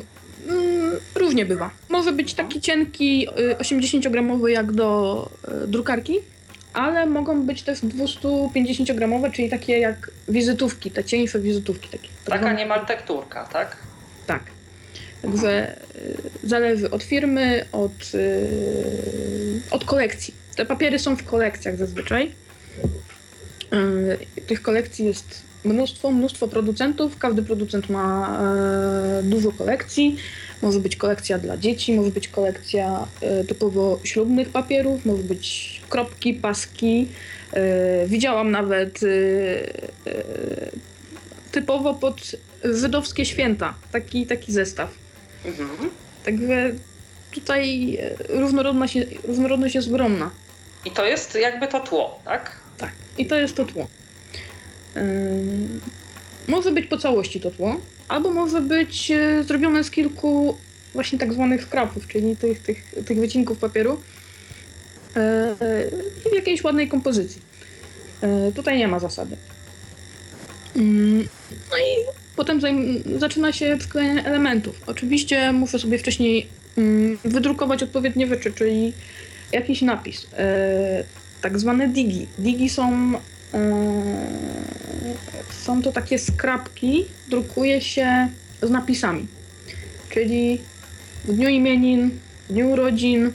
mm, 0.48 0.92
różnie 1.14 1.46
bywa. 1.46 1.70
Może 1.88 2.12
być 2.12 2.34
taki 2.34 2.60
cienki, 2.60 3.28
y, 3.38 3.54
80-gramowy 3.54 4.46
jak 4.46 4.72
do 4.72 5.30
y, 5.64 5.66
drukarki, 5.66 6.18
ale 6.72 7.06
mogą 7.06 7.42
być 7.42 7.62
też 7.62 7.80
250-gramowe, 7.80 9.32
czyli 9.32 9.50
takie 9.50 9.78
jak 9.78 10.10
wizytówki, 10.28 10.90
te 10.90 11.04
cieńsze 11.04 11.40
wizytówki. 11.40 11.88
Takie, 11.88 12.08
Taka 12.24 12.52
niemal 12.52 12.86
tekturka, 12.86 13.44
tak? 13.44 13.76
Tak. 14.26 14.42
Także 15.22 15.76
y, 15.96 16.48
zależy 16.48 16.90
od 16.90 17.02
firmy, 17.02 17.64
od, 17.72 18.14
y, 18.14 19.60
od 19.70 19.84
kolekcji. 19.84 20.34
Te 20.56 20.66
papiery 20.66 20.98
są 20.98 21.16
w 21.16 21.24
kolekcjach 21.24 21.76
zazwyczaj. 21.76 22.32
Y, 23.72 24.42
Tych 24.46 24.62
kolekcji 24.62 25.04
jest 25.04 25.42
mnóstwo, 25.64 26.10
mnóstwo 26.10 26.48
producentów. 26.48 27.18
Każdy 27.18 27.42
producent 27.42 27.88
ma 27.90 28.38
e, 29.18 29.22
dużo 29.22 29.52
kolekcji. 29.52 30.16
Może 30.62 30.80
być 30.80 30.96
kolekcja 30.96 31.38
dla 31.38 31.56
dzieci, 31.56 31.92
może 31.94 32.10
być 32.10 32.28
kolekcja 32.28 33.06
e, 33.20 33.44
typowo 33.44 34.00
ślubnych 34.04 34.48
papierów, 34.48 35.06
może 35.06 35.22
być 35.22 35.80
kropki, 35.88 36.34
paski. 36.34 37.08
E, 37.52 38.06
Widziałam 38.06 38.50
nawet 38.50 39.00
e, 39.02 39.06
e, 40.10 40.70
typowo 41.52 41.94
pod 41.94 42.36
żydowskie 42.64 43.24
święta 43.24 43.74
taki, 43.92 44.26
taki 44.26 44.52
zestaw. 44.52 44.90
Mhm. 45.44 45.90
Także 46.24 46.72
tutaj 47.30 47.94
e, 47.96 48.38
różnorodność, 48.40 48.94
jest- 48.96 49.10
różnorodność 49.24 49.74
jest 49.74 49.88
ogromna. 49.88 50.30
I 50.84 50.90
to 50.90 51.04
jest 51.06 51.34
jakby 51.34 51.68
to 51.68 51.80
tło, 51.80 52.20
tak? 52.24 52.56
Tak. 52.78 52.92
I 53.18 53.26
to 53.26 53.36
jest 53.36 53.56
to 53.56 53.64
tło. 53.64 53.86
Może 56.48 56.72
być 56.72 56.86
po 56.86 56.96
całości 56.96 57.40
to 57.40 57.50
tło, 57.50 57.80
albo 58.08 58.30
może 58.30 58.60
być 58.60 59.10
e, 59.10 59.44
zrobione 59.44 59.84
z 59.84 59.90
kilku 59.90 60.56
właśnie 60.94 61.18
tak 61.18 61.32
zwanych 61.32 61.62
scrapów, 61.62 62.08
czyli 62.08 62.36
tych, 62.36 62.62
tych, 62.62 62.94
tych 63.06 63.18
wycinków 63.18 63.58
papieru 63.58 64.00
e, 65.16 65.20
e, 65.20 65.88
i 66.26 66.30
w 66.30 66.34
jakiejś 66.34 66.64
ładnej 66.64 66.88
kompozycji. 66.88 67.42
Tutaj 68.54 68.78
nie 68.78 68.88
ma 68.88 68.98
zasady. 68.98 69.36
No 71.70 71.78
i 71.78 72.06
potem 72.36 72.60
zaczyna 73.18 73.52
się 73.52 73.76
wklejanie 73.76 74.24
elementów. 74.24 74.82
Oczywiście 74.86 75.52
muszę 75.52 75.78
sobie 75.78 75.98
wcześniej 75.98 76.48
wydrukować 77.24 77.82
odpowiednie 77.82 78.26
rzeczy, 78.26 78.52
czyli 78.52 78.92
jakiś 79.52 79.82
napis. 79.82 80.26
Tak 81.40 81.58
zwane 81.58 81.88
digi. 81.88 82.26
Digi 82.38 82.70
są, 82.70 83.12
są 85.50 85.82
to 85.82 85.92
takie 85.92 86.18
skrapki, 86.18 87.04
drukuje 87.28 87.80
się 87.80 88.28
z 88.62 88.70
napisami. 88.70 89.26
Czyli 90.10 90.60
w 91.24 91.32
dniu 91.32 91.48
imienin, 91.48 92.10
w 92.48 92.52
dniu 92.52 92.70
urodzin, 92.70 93.32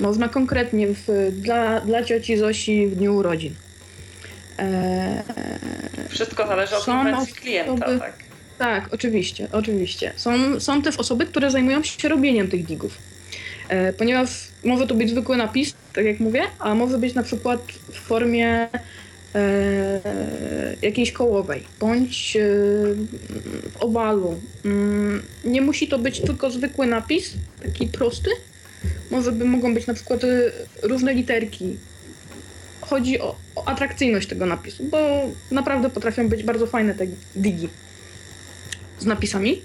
można 0.00 0.28
konkretnie 0.28 0.86
w, 0.88 1.32
dla, 1.32 1.80
dla 1.80 2.04
cioci 2.04 2.36
Zosi 2.36 2.86
w 2.86 2.96
dniu 2.96 3.16
urodzin. 3.16 3.54
E, 4.58 5.22
Wszystko 6.08 6.46
zależy 6.46 6.76
od 6.76 6.82
Są 6.84 7.06
intencji 7.08 7.34
klienta, 7.34 7.86
osoby- 7.86 7.98
tak? 7.98 8.14
tak, 8.58 8.88
oczywiście, 8.94 9.48
oczywiście. 9.52 10.12
Są, 10.16 10.60
są 10.60 10.82
też 10.82 10.96
osoby, 10.96 11.26
które 11.26 11.50
zajmują 11.50 11.82
się 11.82 12.08
robieniem 12.08 12.48
tych 12.48 12.64
digów. 12.64 12.98
E, 13.68 13.92
ponieważ 13.92 14.28
może 14.64 14.86
to 14.86 14.94
być 14.94 15.10
zwykły 15.10 15.36
napis, 15.36 15.74
tak 15.92 16.04
jak 16.04 16.20
mówię, 16.20 16.42
a 16.58 16.74
może 16.74 16.98
być 16.98 17.14
na 17.14 17.22
przykład 17.22 17.60
w 17.92 17.94
formie 17.94 18.68
jakiejś 20.82 21.12
kołowej, 21.12 21.64
bądź 21.80 22.36
e, 22.36 22.40
w 23.70 23.76
owalu. 23.80 24.40
Mm, 24.64 25.22
nie 25.44 25.60
musi 25.60 25.88
to 25.88 25.98
być 25.98 26.20
tylko 26.20 26.50
zwykły 26.50 26.86
napis, 26.86 27.34
taki 27.62 27.86
prosty. 27.86 28.30
Może 29.10 29.32
by, 29.32 29.44
mogą 29.44 29.74
być 29.74 29.86
na 29.86 29.94
przykład 29.94 30.24
e, 30.24 30.28
różne 30.82 31.14
literki. 31.14 31.76
Chodzi 32.80 33.20
o, 33.20 33.36
o 33.56 33.68
atrakcyjność 33.68 34.28
tego 34.28 34.46
napisu, 34.46 34.84
bo 34.84 34.98
naprawdę 35.50 35.90
potrafią 35.90 36.28
być 36.28 36.42
bardzo 36.42 36.66
fajne 36.66 36.94
te 36.94 37.06
digi 37.36 37.68
z 38.98 39.06
napisami. 39.06 39.62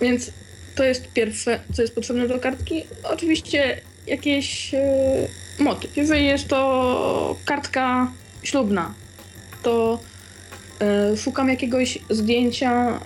Więc 0.00 0.30
to 0.74 0.84
jest 0.84 1.08
pierwsze, 1.08 1.60
co 1.74 1.82
jest 1.82 1.94
potrzebne 1.94 2.28
do 2.28 2.38
kartki. 2.38 2.84
Oczywiście 3.02 3.80
jakiś 4.06 4.74
e, 4.74 5.28
motyw. 5.58 5.96
Jeżeli 5.96 6.26
jest 6.26 6.48
to 6.48 7.36
kartka 7.44 8.12
ślubna, 8.48 8.94
to 9.62 10.00
e, 10.80 11.16
szukam 11.16 11.48
jakiegoś 11.48 11.98
zdjęcia, 12.10 12.72
e, 12.72 13.00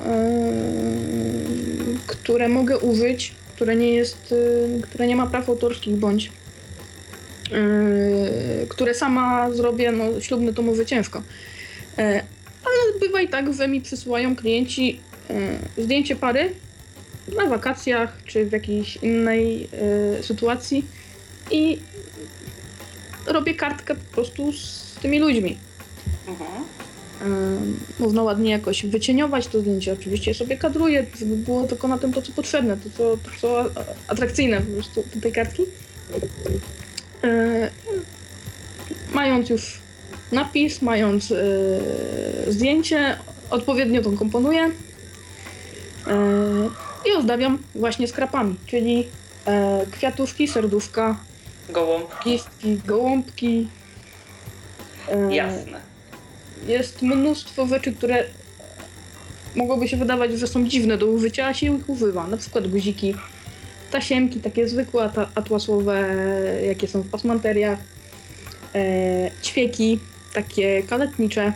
które 2.06 2.48
mogę 2.48 2.78
użyć, 2.78 3.34
które 3.54 3.76
nie 3.76 3.94
jest, 3.94 4.34
e, 4.78 4.80
które 4.80 5.06
nie 5.06 5.16
ma 5.16 5.26
praw 5.26 5.48
autorskich, 5.48 5.96
bądź 5.96 6.26
e, 6.26 6.30
które 8.68 8.94
sama 8.94 9.50
zrobię, 9.50 9.92
no 9.92 10.20
ślubne 10.20 10.52
to 10.52 10.62
może 10.62 10.86
ciężko. 10.86 11.22
Ale 12.64 12.98
bywa 13.00 13.20
i 13.20 13.28
tak, 13.28 13.54
że 13.54 13.68
mi 13.68 13.80
przysyłają 13.80 14.36
klienci 14.36 15.00
zdjęcie 15.78 16.16
pary 16.16 16.52
na 17.36 17.46
wakacjach 17.46 18.16
czy 18.26 18.46
w 18.46 18.52
jakiejś 18.52 18.96
innej 18.96 19.68
sytuacji 20.22 20.84
i 21.50 21.78
robię 23.26 23.54
kartkę 23.54 23.94
po 23.94 24.14
prostu 24.14 24.52
z 24.52 24.81
tymi 25.02 25.18
ludźmi. 25.18 25.58
Mhm. 26.28 26.64
E, 27.22 28.02
można 28.02 28.22
ładnie 28.22 28.50
jakoś 28.50 28.86
wycieniować 28.86 29.46
to 29.46 29.60
zdjęcie. 29.60 29.92
Oczywiście 29.92 30.34
sobie 30.34 30.56
kadruję, 30.56 31.06
żeby 31.18 31.36
było 31.36 31.66
tylko 31.66 31.88
na 31.88 31.98
tym 31.98 32.12
to, 32.12 32.22
co 32.22 32.32
potrzebne, 32.32 32.76
to, 32.76 32.90
co, 32.90 33.16
to, 33.16 33.30
co 33.40 33.64
atrakcyjne 34.08 34.60
po 34.60 34.72
prostu 34.72 35.04
do 35.14 35.20
tej 35.20 35.32
kartki. 35.32 35.62
E, 37.24 37.70
mając 39.14 39.50
już 39.50 39.82
napis, 40.32 40.82
mając 40.82 41.30
yy, 41.30 41.42
zdjęcie, 42.48 43.18
odpowiednio 43.50 44.02
to 44.02 44.12
komponuję 44.12 44.70
yy, 46.06 46.12
i 47.12 47.16
ozdabiam 47.16 47.58
właśnie 47.74 48.08
skrapami, 48.08 48.56
czyli 48.66 49.06
kwiatuszki, 49.92 50.48
serduszka, 50.48 51.16
Gołąbki. 51.68 52.30
listki, 52.30 52.76
gołąbki. 52.86 53.68
Yy, 55.12 55.34
Jasne. 55.34 55.80
Jest 56.66 57.02
mnóstwo 57.02 57.66
rzeczy, 57.66 57.92
które 57.92 58.24
mogłoby 59.56 59.88
się 59.88 59.96
wydawać, 59.96 60.38
że 60.38 60.46
są 60.46 60.68
dziwne 60.68 60.98
do 60.98 61.06
użycia, 61.06 61.46
a 61.46 61.54
się 61.54 61.76
ich 61.76 61.88
używa. 61.88 62.26
Na 62.26 62.36
przykład 62.36 62.68
guziki, 62.68 63.14
tasiemki 63.90 64.40
takie 64.40 64.68
zwykłe, 64.68 65.10
atłasowe, 65.34 66.10
jakie 66.66 66.88
są 66.88 67.02
w 67.02 67.08
pasmanteriach, 67.08 67.78
e, 68.74 69.30
ćwieki, 69.42 69.98
takie 70.32 70.82
kaletnicze. 70.82 71.52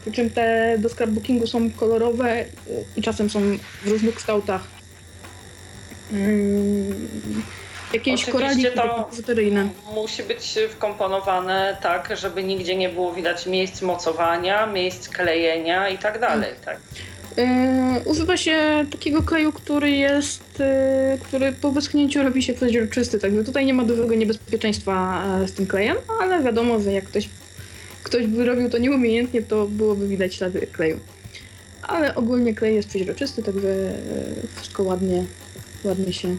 Przy 0.00 0.12
czym 0.12 0.30
te 0.30 0.76
do 0.78 0.88
scrapbookingu 0.88 1.46
są 1.46 1.70
kolorowe 1.70 2.30
e, 2.30 2.46
i 2.96 3.02
czasem 3.02 3.30
są 3.30 3.40
w 3.84 3.88
różnych 3.88 4.14
kształtach. 4.14 4.80
Jakieś 7.92 8.26
koraliki 8.26 8.66
to-. 8.74 9.10
Musi 9.94 10.22
być 10.22 10.58
wkomponowane 10.70 11.76
tak, 11.82 12.16
żeby 12.16 12.44
nigdzie 12.44 12.76
nie 12.76 12.88
było 12.88 13.12
widać 13.12 13.46
miejsc 13.46 13.82
mocowania, 13.82 14.66
miejsc 14.66 15.08
klejenia 15.08 15.88
i 15.88 15.98
tak 15.98 16.20
dalej. 16.20 16.50
Tak. 16.64 16.80
Yy, 17.36 17.46
używa 18.04 18.36
się 18.36 18.86
takiego 18.90 19.22
kleju, 19.22 19.52
który 19.52 19.90
jest, 19.90 20.58
yy, 20.58 21.18
który 21.18 21.52
po 21.52 21.72
wyschnięciu 21.72 22.22
robi 22.22 22.42
się 22.42 22.54
przeźroczysty, 22.54 23.18
także 23.18 23.44
tutaj 23.44 23.66
nie 23.66 23.74
ma 23.74 23.84
dużego 23.84 24.14
niebezpieczeństwa 24.14 25.24
e, 25.42 25.48
z 25.48 25.52
tym 25.52 25.66
klejem, 25.66 25.96
ale 26.20 26.42
wiadomo, 26.42 26.80
że 26.80 26.92
jak 26.92 27.04
ktoś, 27.04 27.28
ktoś 28.02 28.26
by 28.26 28.44
robił 28.44 28.70
to 28.70 28.78
nieumiejętnie, 28.78 29.42
to 29.42 29.66
byłoby 29.66 30.08
widać 30.08 30.34
ślady 30.34 30.66
kleju. 30.66 31.00
Ale 31.82 32.14
ogólnie 32.14 32.54
klej 32.54 32.74
jest 32.74 32.88
przeźroczysty, 32.88 33.42
także 33.42 33.68
e, 33.68 33.94
wszystko 34.56 34.82
ładnie, 34.82 35.24
ładnie 35.84 36.12
się 36.12 36.36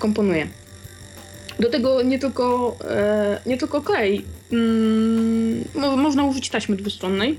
komponuje. 0.00 0.46
Do 1.58 1.70
tego 1.70 2.02
nie 2.02 2.18
tylko, 2.18 2.76
e, 2.84 3.40
nie 3.46 3.58
tylko 3.58 3.82
klej, 3.82 4.24
mm, 4.52 5.64
mo- 5.74 5.96
można 5.96 6.24
użyć 6.24 6.48
taśmy 6.48 6.76
dwustronnej, 6.76 7.38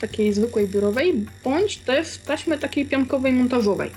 takiej 0.00 0.32
zwykłej 0.32 0.68
biurowej, 0.68 1.26
bądź 1.44 1.78
też 1.78 2.18
taśmy 2.18 2.58
takiej 2.58 2.86
piankowej 2.86 3.32
montażowej. 3.32 3.90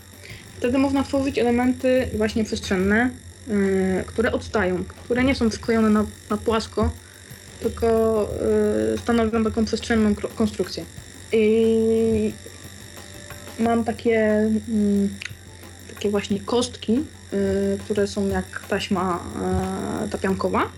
Wtedy 0.57 0.77
można 0.77 1.03
tworzyć 1.03 1.38
elementy 1.39 2.07
właśnie 2.17 2.43
przestrzenne, 2.43 3.09
yy, 3.48 4.03
które 4.07 4.31
odstają, 4.31 4.83
które 5.03 5.24
nie 5.24 5.36
są 5.36 5.50
przyklejone 5.50 5.89
na, 5.89 6.05
na 6.29 6.38
płasko, 6.38 6.91
tylko 7.59 7.88
yy, 8.91 8.98
stanowią 8.98 9.43
taką 9.43 9.65
przestrzenną 9.65 10.15
konstrukcję. 10.36 10.86
I 11.31 12.33
mam 13.59 13.83
takie, 13.83 14.19
mm, 14.69 15.09
takie 15.93 16.09
właśnie 16.09 16.39
kostki, 16.39 17.00
które 17.86 18.07
są 18.07 18.27
jak 18.27 18.65
taśma 18.69 19.19
yy, 20.01 20.09
ta 20.09 20.17
piankowa 20.17 20.69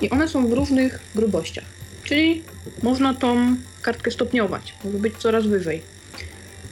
i 0.00 0.10
one 0.10 0.28
są 0.28 0.46
w 0.46 0.52
różnych 0.52 1.00
grubościach. 1.14 1.64
Czyli 2.04 2.42
można 2.82 3.14
tą 3.14 3.56
kartkę 3.82 4.10
stopniować, 4.10 4.74
może 4.84 4.98
być 4.98 5.16
coraz 5.16 5.46
wyżej 5.46 5.82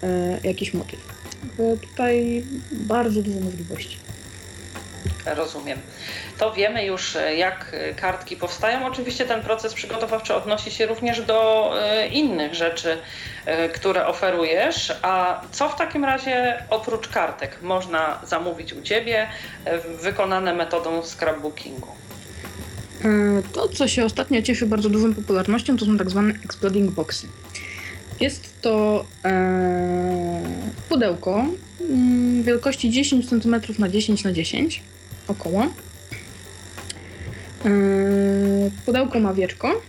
e, 0.02 0.40
jakiś 0.44 0.74
motyw. 0.74 1.00
Tutaj 1.80 2.44
bardzo 2.72 3.22
dużo 3.22 3.40
możliwości. 3.40 3.96
Rozumiem. 5.36 5.78
To 6.38 6.52
wiemy 6.52 6.84
już, 6.84 7.16
e, 7.16 7.36
jak 7.36 7.70
e, 7.72 7.94
kartki 7.94 8.36
powstają. 8.36 8.86
Oczywiście 8.86 9.24
ten 9.24 9.42
proces 9.42 9.74
przygotowawczy 9.74 10.34
odnosi 10.34 10.70
się 10.70 10.86
również 10.86 11.20
do 11.20 11.72
e, 11.82 12.08
innych 12.08 12.54
rzeczy, 12.54 12.98
które 13.74 14.06
oferujesz. 14.06 14.92
A 15.02 15.40
co 15.52 15.68
w 15.68 15.76
takim 15.76 16.04
razie 16.04 16.62
oprócz 16.70 17.08
kartek 17.08 17.62
można 17.62 18.20
zamówić 18.26 18.72
u 18.72 18.82
Ciebie, 18.82 19.26
wykonane 20.02 20.54
metodą 20.54 21.02
scrapbookingu? 21.02 21.88
To, 23.52 23.68
co 23.68 23.88
się 23.88 24.04
ostatnio 24.04 24.42
cieszy 24.42 24.66
bardzo 24.66 24.88
dużą 24.88 25.14
popularnością, 25.14 25.76
to 25.76 25.86
są 25.86 25.98
tak 25.98 26.10
zwane 26.10 26.34
exploding 26.44 26.90
boxy. 26.90 27.26
Jest 28.20 28.62
to 28.62 29.04
pudełko 30.88 31.44
wielkości 32.42 32.90
10 32.90 33.28
cm 33.28 33.60
na 33.78 33.88
10 33.88 34.24
na 34.24 34.32
10 34.32 34.82
około. 35.28 35.66
E, 37.64 37.70
pudełko 38.86 39.20
ma 39.20 39.34
wieczko, 39.34 39.82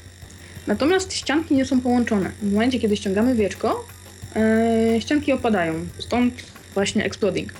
natomiast 0.67 1.13
ścianki 1.13 1.56
nie 1.56 1.65
są 1.65 1.82
połączone. 1.82 2.32
W 2.41 2.52
momencie, 2.52 2.80
kiedy 2.80 2.97
ściągamy 2.97 3.36
wieczko, 3.36 3.88
e, 4.36 5.02
ścianki 5.02 5.34
opadają, 5.34 5.74
stąd 6.00 6.34
właśnie 6.74 7.06
exploding. 7.06 7.54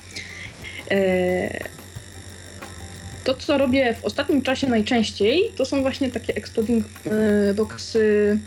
E, 0.91 1.69
to, 3.23 3.33
co 3.33 3.57
robię 3.57 3.95
w 4.01 4.05
ostatnim 4.05 4.41
czasie 4.41 4.67
najczęściej, 4.67 5.51
to 5.55 5.65
są 5.65 5.81
właśnie 5.81 6.11
takie 6.11 6.35
exploding 6.35 6.85
boxy 7.55 8.39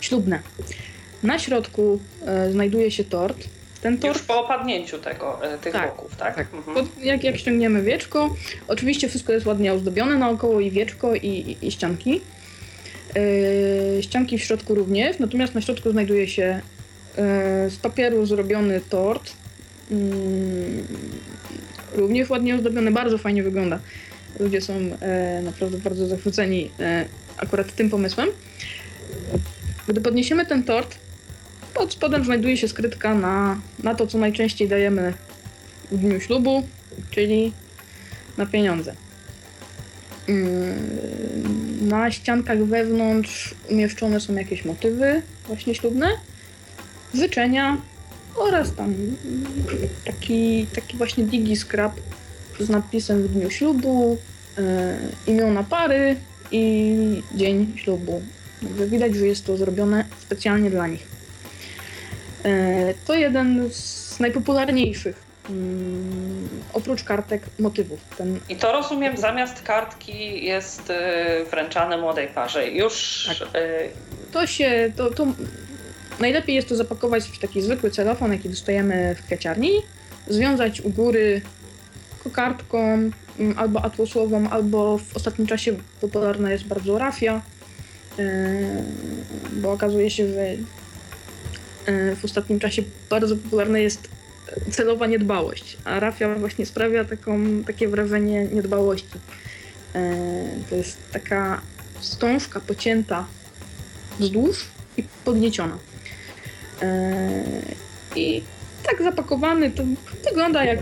ślubne. 0.00 0.40
Na 1.22 1.38
środku 1.38 2.00
znajduje 2.50 2.90
się 2.90 3.04
tort. 3.04 3.48
Ten 3.82 3.98
tort 3.98 4.16
Już 4.16 4.26
po 4.26 4.40
opadnięciu 4.44 4.98
tego, 4.98 5.44
e, 5.54 5.58
tych 5.58 5.72
Tak, 5.72 5.90
boków, 5.90 6.16
tak? 6.16 6.34
tak. 6.36 6.46
Mhm. 6.54 6.76
Pod, 6.76 7.04
jak, 7.04 7.24
jak 7.24 7.36
ściągniemy 7.36 7.82
wieczko, 7.82 8.36
oczywiście 8.68 9.08
wszystko 9.08 9.32
jest 9.32 9.46
ładnie 9.46 9.72
ozdobione 9.72 10.18
naokoło 10.18 10.60
i 10.60 10.70
wieczko 10.70 11.14
i, 11.14 11.28
i, 11.28 11.66
i 11.66 11.70
ścianki. 11.70 12.20
Yy, 13.14 14.02
ścianki 14.02 14.38
w 14.38 14.44
środku 14.44 14.74
również, 14.74 15.18
natomiast 15.18 15.54
na 15.54 15.60
środku 15.60 15.90
znajduje 15.90 16.28
się 16.28 16.60
yy, 17.16 17.22
z 17.70 17.76
papieru 17.76 18.26
zrobiony 18.26 18.80
tort. 18.80 19.32
Yy, 19.90 19.96
również 21.94 22.30
ładnie 22.30 22.54
ozdobiony, 22.54 22.90
bardzo 22.90 23.18
fajnie 23.18 23.42
wygląda. 23.42 23.78
Ludzie 24.40 24.60
są 24.60 24.74
naprawdę 25.42 25.78
bardzo 25.78 26.06
zachwyceni 26.06 26.70
akurat 27.36 27.74
tym 27.74 27.90
pomysłem. 27.90 28.28
Gdy 29.88 30.00
podniesiemy 30.00 30.46
ten 30.46 30.64
tort, 30.64 30.98
pod 31.74 31.92
spodem 31.92 32.24
znajduje 32.24 32.56
się 32.56 32.68
skrytka 32.68 33.14
na, 33.14 33.60
na 33.82 33.94
to, 33.94 34.06
co 34.06 34.18
najczęściej 34.18 34.68
dajemy 34.68 35.14
w 35.90 35.98
dniu 35.98 36.20
ślubu, 36.20 36.62
czyli 37.10 37.52
na 38.36 38.46
pieniądze. 38.46 38.94
Yy, 40.28 40.34
Na 41.82 42.10
ściankach 42.10 42.64
wewnątrz 42.64 43.54
umieszczone 43.70 44.20
są 44.20 44.34
jakieś 44.34 44.64
motywy 44.64 45.22
właśnie 45.46 45.74
ślubne, 45.74 46.08
życzenia 47.14 47.76
oraz 48.36 48.74
tam 48.74 48.94
taki, 50.04 50.66
taki 50.74 50.96
właśnie 50.96 51.24
digi 51.24 51.56
scrap 51.56 51.92
z 52.60 52.68
napisem 52.68 53.22
w 53.22 53.28
dniu 53.28 53.50
ślubu, 53.50 54.18
yy, 54.56 54.64
imiona 55.34 55.64
pary 55.64 56.16
i 56.52 57.22
dzień 57.34 57.72
ślubu. 57.76 58.22
Widać, 58.86 59.14
że 59.14 59.26
jest 59.26 59.46
to 59.46 59.56
zrobione 59.56 60.04
specjalnie 60.20 60.70
dla 60.70 60.86
nich. 60.86 61.11
Yy, 62.44 62.94
To 63.06 63.14
jeden 63.14 63.70
z 63.72 64.20
najpopularniejszych 64.20 65.22
mm, 65.50 66.48
oprócz 66.72 67.04
kartek 67.04 67.42
motywów. 67.58 68.00
Ten, 68.18 68.40
I 68.48 68.56
to 68.56 68.72
rozumiem, 68.72 69.16
zamiast 69.16 69.62
kartki 69.62 70.44
jest 70.44 70.90
e, 70.90 71.44
wręczane 71.50 71.98
młodej 71.98 72.28
parze. 72.28 72.68
Już 72.68 73.24
Tak. 73.38 73.48
e, 73.54 73.68
to 74.32 74.46
się, 74.46 74.92
to, 74.96 75.10
to 75.10 75.26
najlepiej 76.20 76.54
jest 76.54 76.68
to 76.68 76.76
zapakować 76.76 77.24
w 77.24 77.38
taki 77.38 77.62
zwykły 77.62 77.90
celofan, 77.90 78.32
jaki 78.32 78.48
dostajemy 78.48 79.14
w 79.14 79.26
kwiaciarni, 79.26 79.70
związać 80.28 80.80
u 80.80 80.90
góry 80.90 81.40
kokardką 82.24 82.78
mm, 83.38 83.58
albo 83.58 83.84
atłosową, 83.84 84.48
albo 84.50 84.98
w 84.98 85.16
ostatnim 85.16 85.46
czasie 85.46 85.72
popularna 86.00 86.52
jest 86.52 86.64
bardzo 86.64 86.98
rafia, 86.98 87.42
bo 89.52 89.72
okazuje 89.72 90.10
się, 90.10 90.28
że 90.28 90.46
w 92.16 92.24
ostatnim 92.24 92.60
czasie 92.60 92.82
bardzo 93.10 93.36
popularna 93.36 93.78
jest 93.78 94.08
celowa 94.70 95.06
niedbałość, 95.06 95.76
a 95.84 96.00
rafia 96.00 96.34
właśnie 96.34 96.66
sprawia 96.66 97.04
taką, 97.04 97.64
takie 97.66 97.88
wrażenie 97.88 98.44
niedbałości. 98.44 99.18
Yy, 99.94 100.00
To 100.70 100.76
jest 100.76 100.98
taka 101.12 101.60
wstążka 102.00 102.60
pocięta 102.60 103.26
wzdłuż 104.18 104.64
i 104.96 105.04
podnieciona. 105.24 105.78
Yy, 106.82 106.88
I 108.16 108.42
tak 108.82 109.02
zapakowany, 109.02 109.70
to 109.70 109.82
wygląda 110.24 110.64
jak 110.64 110.80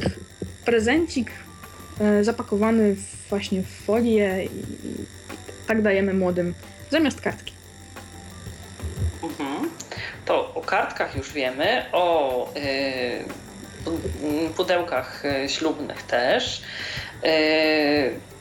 prezencik 0.64 1.30
zapakowany 2.22 2.96
właśnie 3.28 3.62
w 3.62 3.66
folię 3.66 4.44
i 4.44 4.48
tak 5.66 5.82
dajemy 5.82 6.14
młodym 6.14 6.54
zamiast 6.90 7.20
kartki. 7.20 7.52
Mhm. 9.22 9.70
To 10.24 10.54
o 10.54 10.59
kartkach 10.70 11.16
już 11.16 11.32
wiemy, 11.32 11.84
o 11.92 12.46
y, 12.56 14.50
pudełkach 14.56 15.22
ślubnych 15.48 16.02
też. 16.02 16.62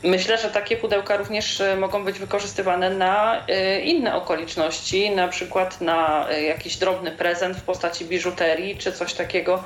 Myślę, 0.02 0.38
że 0.38 0.48
takie 0.48 0.76
pudełka 0.76 1.16
również 1.16 1.62
mogą 1.78 2.04
być 2.04 2.18
wykorzystywane 2.18 2.90
na 2.90 3.46
inne 3.82 4.14
okoliczności, 4.14 5.10
na 5.10 5.28
przykład 5.28 5.80
na 5.80 6.26
jakiś 6.48 6.76
drobny 6.76 7.10
prezent 7.10 7.56
w 7.56 7.62
postaci 7.62 8.04
biżuterii 8.04 8.76
czy 8.76 8.92
coś 8.92 9.14
takiego 9.14 9.64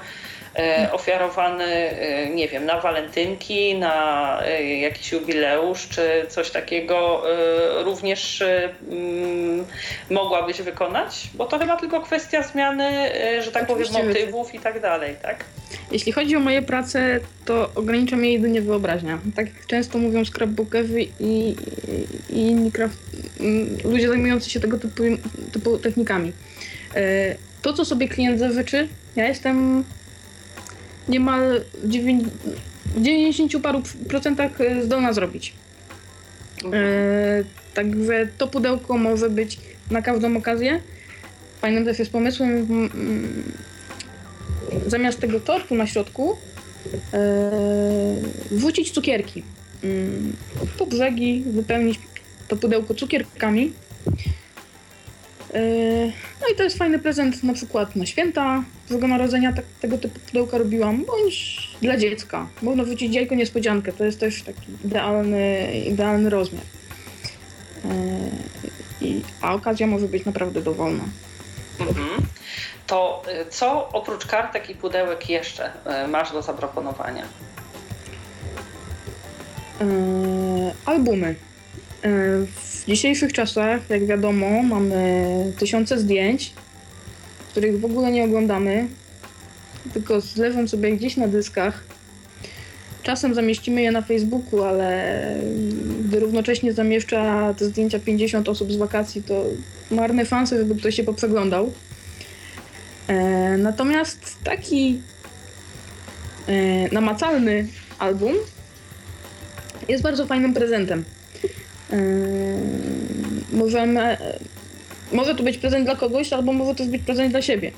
ofiarowany, 0.93 1.65
e, 1.65 2.31
nie 2.31 2.49
wiem, 2.49 2.67
na 2.67 2.81
walentynki, 2.81 3.75
na 3.75 4.43
e, 4.45 4.77
jakiś 4.77 5.13
jubileusz 5.13 5.89
czy 5.89 6.27
coś 6.29 6.51
takiego 6.51 7.23
również 7.85 8.45
mm, 8.91 9.65
mogłabyś 10.11 10.63
wykonać? 10.63 11.29
Bo 11.35 11.47
to 11.47 11.59
chyba 11.59 11.77
tylko 11.77 12.01
kwestia 12.01 12.43
zmiany, 12.43 13.11
że 13.41 13.53
tak 13.53 13.67
powiem, 13.67 13.87
motywów 13.93 14.55
i 14.55 14.59
tak 14.59 14.81
dalej, 14.81 15.17
tak? 15.23 15.45
Jeśli 15.93 16.13
chodzi 16.13 16.37
o 16.37 16.41
moje 16.41 16.63
prace, 16.63 17.21
to 17.45 17.71
ogranicza 17.75 18.17
mnie 18.17 18.33
jedynie 18.33 18.63
wyobraźnia. 18.63 19.19
Tak 19.37 19.47
jak 19.47 19.67
często 19.67 19.99
mówią 19.99 20.25
scrapbookerzy 20.25 21.01
i, 21.01 21.11
i, 21.21 21.57
i 22.31 22.39
inni 22.39 22.73
craft, 22.73 22.99
mm, 23.41 23.77
ludzie 23.85 24.09
zajmujący 24.09 24.51
się 24.51 24.61
tego 24.61 24.79
typu, 24.79 25.03
typu 25.53 25.79
technikami. 25.79 26.33
To, 27.63 27.73
co 27.73 27.85
sobie 27.85 28.09
klient 28.09 28.39
zawyczy, 28.39 28.89
ja 29.17 29.29
jestem 29.29 29.85
niemal 31.09 31.61
w 32.95 33.03
90 33.03 33.63
paru 33.63 33.83
procentach 34.09 34.61
e, 34.61 34.83
zdolna 34.83 35.13
zrobić. 35.13 35.53
E, 36.73 37.45
także 37.75 38.29
to 38.39 38.49
pudełko 38.49 38.99
może 38.99 39.31
być 39.31 39.59
na 39.91 40.03
każdą 40.03 40.37
okazję. 40.37 40.81
Fajnym 41.61 41.85
też 41.85 41.99
jest 41.99 42.13
pomysłem 42.13 42.51
mm, 42.51 43.53
zamiast 44.87 45.21
tego 45.21 45.41
tortu 45.41 45.75
na 45.75 45.87
środku 45.87 46.37
e, 47.13 47.51
wrzucić 48.51 48.91
cukierki. 48.91 49.43
Mm, 49.85 50.37
po 50.79 50.87
brzegi 50.87 51.45
wypełnić 51.47 51.99
to 52.49 52.57
pudełko 52.57 52.95
cukierkami 52.95 53.73
Yy, 55.55 56.13
no 56.41 56.49
i 56.53 56.57
to 56.57 56.63
jest 56.63 56.79
fajny 56.79 56.99
prezent 56.99 57.43
na 57.43 57.53
przykład 57.53 57.97
na 57.97 58.07
święta 58.07 58.65
Bożego 58.89 59.09
Narodzenia, 59.09 59.53
tak, 59.53 59.65
tego 59.81 59.99
typu 59.99 60.21
pudełka 60.21 60.59
robiłam, 60.59 61.05
bądź 61.05 61.69
dla 61.83 61.97
dziecka. 61.97 62.47
Można 62.63 62.85
wrzucić 62.85 63.15
jajko 63.15 63.35
niespodziankę, 63.35 63.93
to 63.93 64.05
jest 64.05 64.21
też 64.21 64.43
taki 64.43 64.73
idealny, 64.85 65.73
idealny 65.87 66.31
rozmiar. 66.31 66.63
Yy, 69.01 69.23
a 69.41 69.55
okazja 69.55 69.87
może 69.87 70.09
być 70.09 70.25
naprawdę 70.25 70.63
dowolna. 70.63 71.05
Mhm. 71.81 72.09
To 72.87 73.23
y, 73.43 73.51
co 73.51 73.89
oprócz 73.89 74.27
kartek 74.27 74.71
i 74.71 74.75
pudełek 74.75 75.31
jeszcze 75.31 75.71
y, 76.05 76.09
masz 76.09 76.33
do 76.33 76.43
zaproponowania? 76.43 77.25
Yy, 79.81 79.87
albumy. 80.85 81.35
W 82.57 82.87
dzisiejszych 82.87 83.33
czasach, 83.33 83.91
jak 83.91 84.07
wiadomo, 84.07 84.63
mamy 84.63 85.53
tysiące 85.59 85.99
zdjęć, 85.99 86.53
których 87.55 87.81
w 87.81 87.85
ogóle 87.85 88.13
nie 88.13 88.25
oglądamy, 88.25 88.89
tylko 89.93 90.21
zlewam 90.21 90.69
sobie 90.69 90.97
gdzieś 90.97 91.17
na 91.17 91.29
dyskach. 91.29 91.85
Czasem 93.03 93.35
zamieścimy 93.35 93.83
je 93.83 93.93
na 93.93 94.03
Facebooku, 94.03 94.63
ale 94.63 95.25
gdy 96.05 96.21
równocześnie 96.21 96.73
zamieszcza 96.73 97.55
te 97.55 97.65
zdjęcia 97.65 97.99
50 97.99 98.49
osób 98.49 98.73
z 98.73 98.77
wakacji, 98.77 99.23
to 99.23 99.45
marne 99.91 100.25
fanse, 100.25 100.59
żeby 100.59 100.75
ktoś 100.75 100.95
się 100.95 101.05
poprzeglądał. 101.05 101.73
E, 103.07 103.57
natomiast 103.57 104.37
taki 104.45 105.01
e, 106.47 106.89
namacalny 106.95 107.69
album 107.99 108.33
jest 109.89 110.03
bardzo 110.03 110.27
fajnym 110.27 110.55
prezentem. 110.55 111.05
Yy, 111.91 111.99
możemy, 113.53 114.17
może 115.15 115.35
to 115.35 115.43
być 115.43 115.59
prezent 115.59 115.85
dla 115.85 115.97
kogoś, 115.97 116.33
albo 116.33 116.53
może 116.53 116.75
to 116.75 116.85
być 116.85 117.03
prezent 117.03 117.31
dla 117.31 117.43
siebie. 117.43 117.73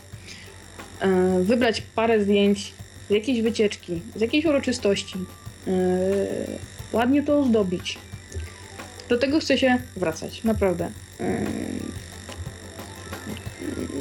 Yy, 1.03 1.45
wybrać 1.45 1.83
parę 1.95 2.21
zdjęć 2.21 2.75
z 3.09 3.13
jakiejś 3.13 3.43
wycieczki, 3.43 4.03
z 4.17 4.21
jakiejś 4.21 4.45
uroczystości. 4.45 5.19
Yy, 5.67 5.75
ładnie 6.93 7.23
to 7.23 7.39
ozdobić. 7.39 7.99
Do 9.09 9.19
tego 9.19 9.41
chcę 9.41 9.59
się 9.59 9.79
wracać, 9.97 10.45
naprawdę. 10.45 10.91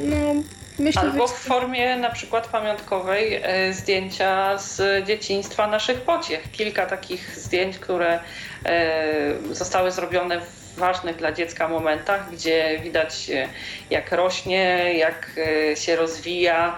No, 0.06 0.44
myślę, 0.80 1.02
Albo 1.02 1.28
w 1.28 1.34
formie 1.34 1.98
na 1.98 2.10
przykład 2.10 2.48
pamiątkowej 2.48 3.42
zdjęcia 3.72 4.58
z 4.58 5.06
dzieciństwa 5.08 5.68
naszych 5.68 6.02
pociech. 6.02 6.52
Kilka 6.52 6.86
takich 6.86 7.40
zdjęć, 7.40 7.80
które 7.80 8.20
E, 8.66 9.34
zostały 9.52 9.92
zrobione 9.92 10.42
w 10.42 10.65
ważnych 10.76 11.16
dla 11.16 11.32
dziecka 11.32 11.68
momentach, 11.68 12.32
gdzie 12.32 12.80
widać 12.84 13.30
e, 13.30 13.48
jak 13.90 14.12
rośnie, 14.12 14.94
jak 14.98 15.32
e, 15.72 15.76
się 15.76 15.96
rozwija. 15.96 16.76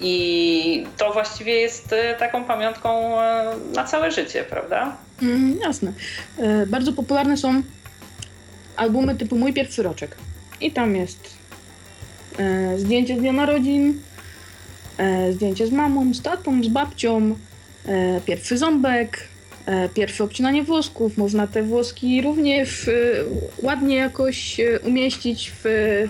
I 0.00 0.86
to 0.96 1.12
właściwie 1.12 1.54
jest 1.54 1.94
taką 2.18 2.44
pamiątką 2.44 3.16
na 3.74 3.84
całe 3.84 4.10
życie, 4.10 4.44
prawda? 4.44 4.96
Mm, 5.22 5.58
jasne. 5.58 5.92
Bardzo 6.66 6.92
popularne 6.92 7.36
są 7.36 7.62
albumy 8.76 9.14
typu 9.14 9.36
Mój 9.36 9.52
pierwszy 9.52 9.82
roczek. 9.82 10.16
I 10.60 10.72
tam 10.72 10.96
jest 10.96 11.36
zdjęcie 12.76 13.16
z 13.16 13.18
dnia 13.18 13.32
narodzin, 13.32 14.02
zdjęcie 15.32 15.66
z 15.66 15.72
mamą, 15.72 16.14
z 16.14 16.22
tatą, 16.22 16.64
z 16.64 16.68
babcią, 16.68 17.36
pierwszy 18.26 18.58
ząbek, 18.58 19.18
E, 19.18 19.31
pierwsze 19.94 20.24
obcinanie 20.24 20.62
włosków. 20.62 21.16
Można 21.18 21.46
te 21.46 21.62
włoski 21.62 22.22
również 22.22 22.88
e, 22.88 22.92
ładnie 23.62 23.96
jakoś 23.96 24.60
e, 24.60 24.80
umieścić 24.80 25.52
w, 25.54 25.62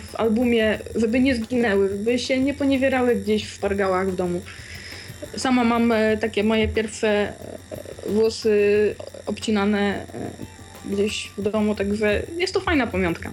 w 0.07 0.17
albumie, 0.17 0.79
żeby 0.95 1.21
nie 1.21 1.35
zginęły, 1.35 1.89
żeby 1.89 2.19
się 2.19 2.41
nie 2.41 2.55
poniewierały 2.55 3.17
gdzieś 3.17 3.45
w 3.45 3.59
pargałach 3.59 4.11
w 4.11 4.17
domu. 4.17 4.41
Sama 5.37 5.65
mam 5.65 5.93
takie 6.21 6.45
moje 6.45 6.69
pierwsze 6.69 7.33
włosy 8.07 8.95
obcinane 9.27 10.07
gdzieś 10.87 11.31
w 11.39 11.43
domu, 11.43 11.75
także 11.75 12.23
jest 12.37 12.55
to 12.55 12.61
fajna 12.61 12.87
pamiątka. 12.87 13.31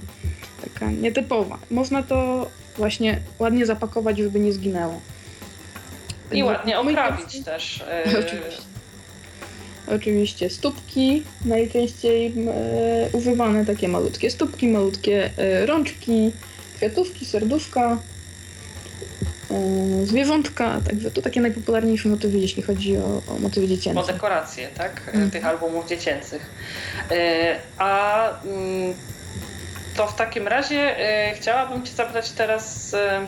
Taka 0.63 0.91
nietypowa. 0.91 1.57
Można 1.71 2.03
to 2.03 2.49
właśnie 2.77 3.19
ładnie 3.39 3.65
zapakować, 3.65 4.17
żeby 4.17 4.39
nie 4.39 4.53
zginęło. 4.53 5.01
I 6.31 6.43
ładnie 6.43 6.79
oprawić 6.79 7.43
też. 7.45 7.83
Oczywiście 8.19 8.68
oczywiście 9.95 10.49
stópki, 10.49 11.23
najczęściej 11.45 12.33
e, 12.47 13.09
używane 13.17 13.65
takie 13.65 13.87
malutkie 13.87 14.31
stópki, 14.31 14.67
malutkie 14.67 15.29
e, 15.37 15.65
rączki, 15.65 16.31
kwiatówki, 16.75 17.25
serduszka, 17.25 17.97
e, 19.51 20.05
zwierzątka, 20.05 20.81
także 20.87 21.11
to 21.11 21.21
takie 21.21 21.41
najpopularniejsze 21.41 22.09
motywy, 22.09 22.37
jeśli 22.37 22.63
chodzi 22.63 22.97
o, 22.97 23.21
o 23.27 23.39
motywy 23.39 23.67
dziecięce. 23.67 23.99
O 23.99 24.07
dekoracje, 24.07 24.67
tak? 24.67 25.11
Mm. 25.13 25.31
Tych 25.31 25.45
albumów 25.45 25.87
dziecięcych. 25.87 26.49
E, 27.11 27.55
a 27.77 28.23
mm, 28.43 28.93
to 29.95 30.07
w 30.07 30.15
takim 30.15 30.47
razie 30.47 30.99
e, 30.99 31.33
chciałabym 31.35 31.85
Cię 31.85 31.91
zapytać 31.93 32.31
teraz 32.31 32.93
e, 32.93 33.27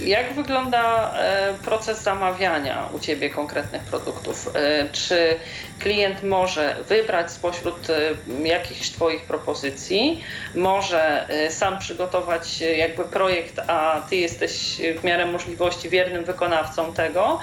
jak 0.00 0.32
wygląda 0.32 1.14
e, 1.18 1.54
proces 1.64 2.02
zamawiania 2.02 2.88
u 2.92 2.98
Ciebie 2.98 3.30
konkretnych 3.30 3.82
produktów? 3.82 4.50
E, 4.54 4.88
czy 4.92 5.36
klient 5.78 6.22
może 6.22 6.76
wybrać 6.88 7.32
spośród 7.32 7.90
e, 7.90 8.48
jakichś 8.48 8.90
Twoich 8.90 9.22
propozycji, 9.22 10.24
może 10.54 11.28
sam 11.50 11.78
przygotować 11.78 12.60
jakby 12.60 13.04
projekt, 13.04 13.58
a 13.66 14.02
Ty 14.10 14.16
jesteś 14.16 14.80
w 15.00 15.04
miarę 15.04 15.26
możliwości 15.26 15.88
wiernym 15.88 16.24
wykonawcą 16.24 16.92
tego? 16.92 17.38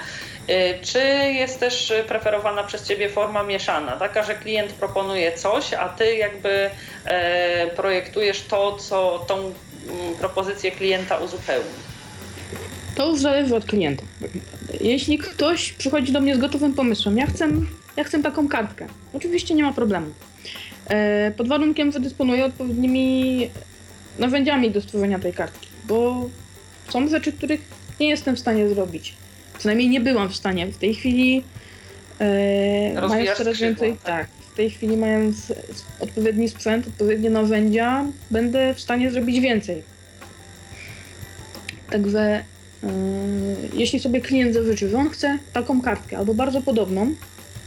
Czy 0.82 0.98
jest 1.32 1.60
też 1.60 1.92
preferowana 2.08 2.64
przez 2.64 2.88
Ciebie 2.88 3.08
forma 3.08 3.42
mieszana, 3.42 3.92
taka, 3.92 4.22
że 4.22 4.34
klient 4.34 4.72
proponuje 4.72 5.32
coś, 5.32 5.74
a 5.74 5.88
Ty 5.88 6.16
jakby 6.16 6.70
projektujesz 7.76 8.42
to, 8.42 8.76
co 8.76 9.24
tą 9.28 9.36
mm, 9.38 9.54
propozycję 10.18 10.70
klienta 10.70 11.16
uzupełni? 11.16 11.91
To 12.94 13.10
już 13.10 13.20
zależy 13.20 13.56
od 13.56 13.64
klienta. 13.64 14.02
Jeśli 14.80 15.18
ktoś 15.18 15.72
przychodzi 15.72 16.12
do 16.12 16.20
mnie 16.20 16.36
z 16.36 16.38
gotowym 16.38 16.74
pomysłem, 16.74 17.16
ja 17.16 17.26
chcę, 17.26 17.48
ja 17.96 18.04
chcę 18.04 18.22
taką 18.22 18.48
kartkę, 18.48 18.86
oczywiście 19.12 19.54
nie 19.54 19.62
ma 19.62 19.72
problemu. 19.72 20.06
E, 20.88 21.30
pod 21.36 21.48
warunkiem, 21.48 21.92
że 21.92 22.00
dysponuję 22.00 22.44
odpowiednimi 22.44 23.50
narzędziami 24.18 24.70
do 24.70 24.80
stworzenia 24.80 25.18
tej 25.18 25.32
kartki, 25.32 25.68
bo 25.84 26.28
są 26.88 27.08
rzeczy, 27.08 27.32
których 27.32 27.60
nie 28.00 28.08
jestem 28.08 28.36
w 28.36 28.38
stanie 28.38 28.68
zrobić. 28.68 29.14
Przynajmniej 29.58 29.88
nie 29.88 30.00
byłam 30.00 30.28
w 30.28 30.36
stanie. 30.36 30.66
W 30.66 30.78
tej 30.78 30.94
chwili 30.94 31.44
e, 32.20 33.08
mając 33.08 33.38
coraz 33.38 33.58
więcej, 33.58 33.96
tak, 34.04 34.28
w 34.52 34.56
tej 34.56 34.70
chwili 34.70 34.96
mając 34.96 35.52
odpowiedni 36.00 36.48
sprzęt, 36.48 36.86
odpowiednie 36.86 37.30
narzędzia, 37.30 38.04
będę 38.30 38.74
w 38.74 38.80
stanie 38.80 39.10
zrobić 39.10 39.40
więcej. 39.40 39.82
Także 41.90 42.44
jeśli 43.74 44.00
sobie 44.00 44.20
klient 44.20 44.54
zażyczy, 44.54 44.88
że 44.88 44.98
on 44.98 45.10
chce 45.10 45.38
taką 45.52 45.82
kartkę 45.82 46.18
albo 46.18 46.34
bardzo 46.34 46.62
podobną, 46.62 47.14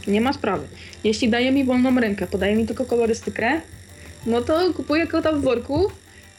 nie 0.06 0.20
ma 0.20 0.32
sprawy. 0.32 0.66
Jeśli 1.04 1.28
daje 1.28 1.52
mi 1.52 1.64
wolną 1.64 2.00
rękę, 2.00 2.26
podaje 2.26 2.56
mi 2.56 2.66
tylko 2.66 2.84
kolorystykę, 2.84 3.60
no 4.26 4.40
to 4.40 4.74
kupuję 4.74 5.06
kota 5.06 5.32
w 5.32 5.40
worku, 5.40 5.90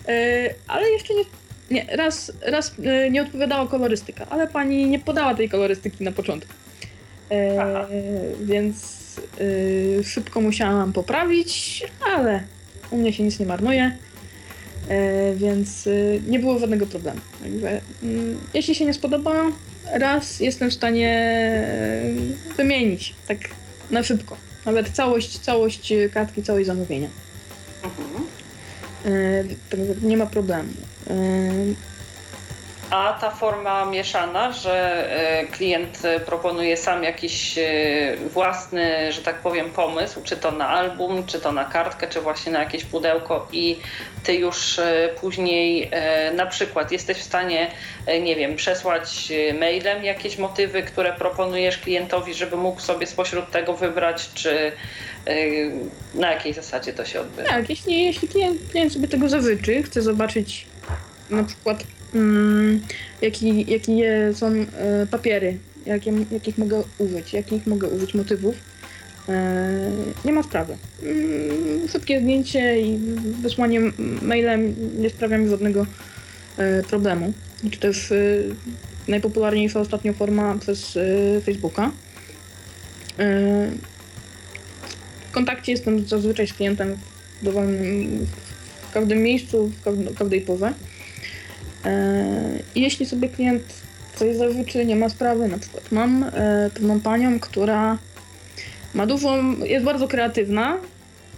e, 0.08 0.54
ale 0.68 0.90
jeszcze 0.90 1.14
nie, 1.14 1.24
nie 1.72 1.96
raz, 1.96 2.32
raz 2.42 2.76
e, 2.84 3.12
nie 3.12 3.22
odpowiadała 3.22 3.68
kolorystyka, 3.68 4.26
ale 4.30 4.48
pani 4.48 4.86
nie 4.86 5.00
podała 5.00 5.36
tej 5.36 5.50
kolorystyki 5.50 6.04
na 6.04 6.12
początku. 6.12 6.54
E, 7.32 7.88
więc 8.42 8.98
szybko 10.04 10.42
musiałam 10.42 10.94
poprawić, 10.94 11.84
ale 12.16 12.44
u 12.92 12.98
mnie 12.98 13.14
się 13.14 13.24
nic 13.24 13.40
nie 13.40 13.46
marnuje. 13.46 13.98
Więc 15.36 15.90
nie 16.28 16.40
było 16.40 16.60
żadnego 16.60 16.86
problemu. 16.86 17.20
Także, 17.44 17.82
mm, 18.04 18.38
jeśli 18.54 18.76
się 18.76 18.86
nie 18.86 18.94
spodoba, 18.94 19.52
raz 19.94 20.40
jestem 20.40 20.70
w 20.70 20.74
stanie 20.74 21.64
wymienić, 22.58 23.16
tak 23.28 23.38
na 23.92 24.04
szybko. 24.04 24.38
Nawet 24.66 24.90
całość, 24.90 25.40
całość 25.40 25.94
kartki, 26.14 26.44
całość 26.44 26.68
zamówienia. 26.68 27.10
Mhm. 27.84 28.28
E, 29.06 30.08
nie 30.08 30.18
ma 30.18 30.26
problemu. 30.26 30.70
A 32.90 33.14
ta 33.22 33.32
forma 33.32 33.86
mieszana, 33.86 34.52
że 34.52 35.08
e, 35.42 35.48
klient 35.48 36.02
proponuje 36.26 36.78
sam 36.78 37.04
jakiś 37.04 37.58
e, 37.58 37.64
własny, 38.34 39.14
że 39.14 39.22
tak 39.22 39.42
powiem, 39.42 39.70
pomysł, 39.70 40.22
czy 40.24 40.38
to 40.38 40.52
na 40.52 40.68
album, 40.68 41.26
czy 41.26 41.40
to 41.40 41.52
na 41.52 41.66
kartkę, 41.66 42.08
czy 42.08 42.22
właśnie 42.22 42.52
na 42.52 42.60
jakieś 42.60 42.84
pudełko 42.86 43.48
i 43.52 43.78
ty 44.24 44.34
już 44.34 44.80
e, 44.80 45.10
później 45.22 45.92
na 46.36 46.46
przykład 46.46 46.92
jesteś 46.92 47.18
w 47.18 47.24
stanie, 47.24 47.72
nie 48.22 48.36
wiem, 48.36 48.56
przesłać 48.56 49.32
mailem 49.60 50.04
jakieś 50.04 50.38
motywy, 50.38 50.84
które 50.84 51.14
proponujesz 51.14 51.78
klientowi, 51.78 52.34
żeby 52.34 52.56
mógł 52.56 52.82
sobie 52.82 53.08
spośród 53.08 53.52
tego 53.52 53.74
wybrać, 53.74 54.30
czy 54.34 54.72
na 56.14 56.32
jakiej 56.32 56.54
zasadzie 56.54 56.94
to 56.94 57.06
się 57.06 57.22
odbywa? 57.22 57.50
Tak, 57.50 57.70
jeśli, 57.70 58.04
jeśli 58.04 58.28
klient, 58.28 58.62
klient 58.72 58.94
sobie 58.94 59.08
tego 59.08 59.30
zawyczy, 59.30 59.84
chce 59.84 60.02
zobaczyć 60.02 60.66
na 61.30 61.44
przykład 61.44 61.84
mm, 62.14 62.82
jaki, 63.22 63.72
jakie 63.72 64.34
są 64.34 64.48
e, 64.48 65.08
papiery, 65.12 65.58
jakie, 65.86 66.14
jakich 66.32 66.58
mogę 66.58 66.84
użyć, 66.98 67.34
jakich 67.34 67.68
mogę 67.68 67.88
użyć 67.88 68.14
motywów. 68.14 68.56
E, 69.30 69.92
nie 70.26 70.34
ma 70.34 70.44
sprawy. 70.44 70.78
Mm, 71.04 71.88
szybkie 71.88 72.22
zdjęcie 72.22 72.82
i 72.82 72.98
wysłanie 73.42 73.82
mailem 74.22 74.76
nie 74.98 75.10
sprawia 75.10 75.38
mi 75.38 75.50
żadnego 75.50 75.86
e, 76.58 76.84
problemu. 76.84 77.34
Czy 77.72 77.80
też 77.80 78.14
najpopularniejsza 79.08 79.80
ostatnio 79.80 80.14
forma 80.14 80.58
przez 80.58 80.98
Facebooka. 81.46 81.92
W 85.28 85.32
kontakcie 85.32 85.72
jestem 85.72 86.08
zazwyczaj 86.08 86.48
z 86.48 86.54
klientem 86.54 86.98
w 87.42 87.46
dowolnym, 87.46 88.26
w 88.90 88.94
każdym 88.94 89.24
miejscu, 89.24 89.72
w 89.86 90.18
każdej 90.18 90.42
porze. 90.42 90.74
I 92.76 92.82
jeśli 92.82 93.06
sobie 93.06 93.30
klient 93.30 93.64
coś 94.16 94.36
zażyczy, 94.36 94.86
nie 94.86 94.96
ma 94.96 95.10
sprawy, 95.10 95.48
na 95.48 95.58
przykład 95.58 95.92
mam 95.92 96.24
e, 96.24 96.30
pewną 96.74 97.00
panią, 97.00 97.40
która 97.40 97.98
ma 98.94 99.06
dużą, 99.06 99.58
jest 99.58 99.86
bardzo 99.86 100.08
kreatywna, 100.08 100.78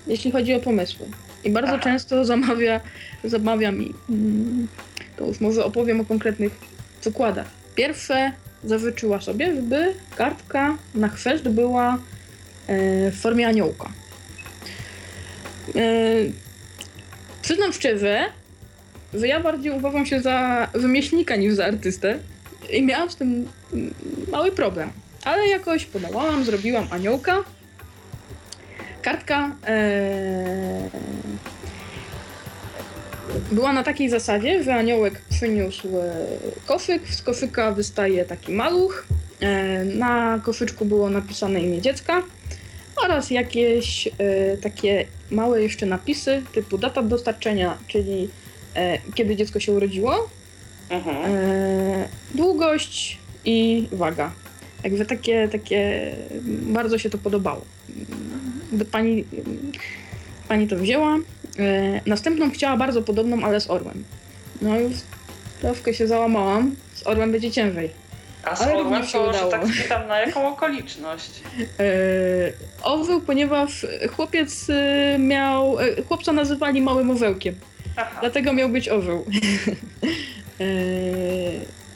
jeśli 0.08 0.32
chodzi 0.32 0.54
o 0.54 0.60
pomysły. 0.60 1.06
I 1.44 1.50
bardzo 1.50 1.74
Aha. 1.74 1.84
często 1.84 2.26
zamawia, 2.26 2.82
zamawia 3.24 3.72
mi, 3.72 3.94
mm, 4.10 4.68
to 5.18 5.26
już 5.26 5.40
może 5.40 5.66
opowiem 5.66 6.02
o 6.02 6.06
konkretnych 6.06 6.52
przykładach. 7.02 7.48
Pierwsze 7.76 8.32
zażyczyła 8.64 9.22
sobie, 9.22 9.56
żeby 9.56 9.94
kartka 10.16 10.78
na 10.96 11.10
chrzest 11.10 11.50
była 11.50 11.94
e, 11.94 13.12
w 13.12 13.16
formie 13.16 13.48
aniołka. 13.48 13.90
E, 15.76 15.82
przyznam 17.42 17.74
szczerze, 17.74 18.26
że 19.14 19.28
ja 19.28 19.40
bardziej 19.40 19.72
uważam 19.72 20.06
się 20.06 20.22
za 20.22 20.68
wymieślnika 20.74 21.36
niż 21.36 21.54
za 21.54 21.66
artystę 21.66 22.20
i 22.70 22.84
miałam 22.84 23.10
z 23.10 23.16
tym 23.16 23.48
mały 24.32 24.52
problem. 24.52 24.90
Ale 25.24 25.48
jakoś 25.48 25.86
podałam, 25.86 26.44
zrobiłam 26.44 26.88
aniołka. 26.92 27.44
Kartka 29.02 29.56
ee, 29.68 30.90
była 33.52 33.74
na 33.74 33.84
takiej 33.84 34.10
zasadzie, 34.10 34.64
że 34.64 34.76
aniołek 34.76 35.22
przyniósł 35.30 35.88
e, 35.98 36.28
koszyk, 36.66 37.08
z 37.10 37.22
koszyka 37.22 37.72
wystaje 37.72 38.26
taki 38.26 38.52
maluch. 38.52 39.08
E, 39.40 39.86
na 39.86 40.40
koszyczku 40.44 40.86
było 40.86 41.10
napisane 41.10 41.62
imię 41.62 41.82
dziecka 41.82 42.24
oraz 43.04 43.32
jakieś 43.32 44.08
e, 44.08 44.58
takie 44.58 45.06
małe 45.32 45.62
jeszcze 45.62 45.86
napisy 45.86 46.44
typu 46.54 46.78
data 46.78 47.04
dostarczenia, 47.04 47.78
czyli 47.88 48.24
e, 48.24 48.49
kiedy 49.16 49.36
dziecko 49.36 49.60
się 49.60 49.72
urodziło, 49.72 50.30
mhm. 50.90 51.18
e, 51.26 52.08
długość 52.36 53.18
i 53.46 53.88
waga. 53.92 54.32
Jakby 54.84 55.06
takie, 55.06 55.48
takie, 55.48 56.12
bardzo 56.46 56.98
się 56.98 57.10
to 57.10 57.18
podobało. 57.18 57.62
Pani, 58.92 59.26
pani 60.48 60.68
to 60.68 60.76
wzięła, 60.76 61.18
e, 61.60 62.02
następną 62.06 62.52
chciała 62.52 62.78
bardzo 62.78 63.02
podobną, 63.02 63.44
ale 63.44 63.62
z 63.62 63.70
orłem. 63.70 64.04
No 64.62 64.80
już 64.80 64.94
troszkę 65.62 65.94
się 65.94 66.08
załamałam, 66.08 66.76
z 66.94 67.08
orłem 67.08 67.32
będzie 67.32 67.52
ciężej. 67.52 67.90
A 68.44 68.56
z 68.56 68.62
orłem 68.62 69.08
to, 69.08 69.34
że 69.34 69.40
tak 69.52 69.68
spytam, 69.68 70.08
na 70.08 70.20
jaką 70.20 70.48
okoliczność? 70.48 71.32
E, 71.80 71.84
orzeł, 72.84 73.22
ponieważ 73.22 73.86
chłopiec 74.16 74.70
e, 74.70 75.20
miał, 75.20 75.80
e, 75.80 76.02
chłopca 76.08 76.32
nazywali 76.32 76.82
małym 76.82 77.10
orzełkiem. 77.10 77.56
Aha. 78.00 78.20
Dlatego 78.22 78.54
miał 78.54 78.70
być 78.70 78.90
orzeł. 78.90 79.26
E, 80.62 80.66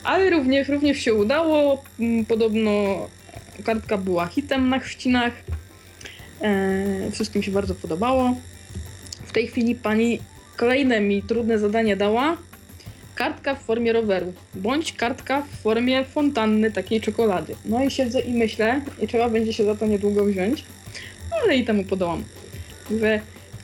ale 0.04 0.30
również, 0.30 0.68
również 0.68 0.98
się 0.98 1.14
udało. 1.14 1.84
Mm, 2.00 2.24
podobno 2.24 2.70
kartka 3.64 3.98
była 3.98 4.26
hitem 4.26 4.68
na 4.68 4.78
chrzcinach. 4.78 5.32
E, 6.40 7.10
wszystkim 7.10 7.42
się 7.42 7.50
bardzo 7.50 7.74
podobało. 7.74 8.36
W 9.26 9.32
tej 9.32 9.46
chwili 9.48 9.74
pani 9.74 10.20
kolejne 10.56 11.00
mi 11.00 11.22
trudne 11.22 11.58
zadanie 11.58 11.96
dała. 11.96 12.36
Kartka 13.14 13.54
w 13.54 13.62
formie 13.62 13.92
roweru, 13.92 14.32
bądź 14.54 14.92
kartka 14.92 15.42
w 15.42 15.62
formie 15.62 16.04
fontanny, 16.04 16.72
takiej 16.72 17.00
czekolady. 17.00 17.54
No 17.64 17.84
i 17.84 17.90
siedzę 17.90 18.20
i 18.20 18.34
myślę, 18.34 18.80
i 19.00 19.08
trzeba 19.08 19.28
będzie 19.28 19.52
się 19.52 19.64
za 19.64 19.74
to 19.74 19.86
niedługo 19.86 20.24
wziąć, 20.24 20.64
ale 21.30 21.56
i 21.56 21.64
temu 21.64 21.84
podołam. 21.84 22.24
Że 23.00 23.20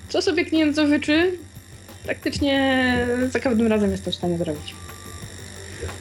co 0.09 0.22
sobie 0.22 0.44
klient 0.44 0.76
zażyczy, 0.76 1.38
praktycznie 2.04 3.06
za 3.30 3.40
każdym 3.40 3.66
razem 3.66 3.90
jestem 3.90 4.12
w 4.12 4.16
stanie 4.16 4.38
zrobić. 4.38 4.74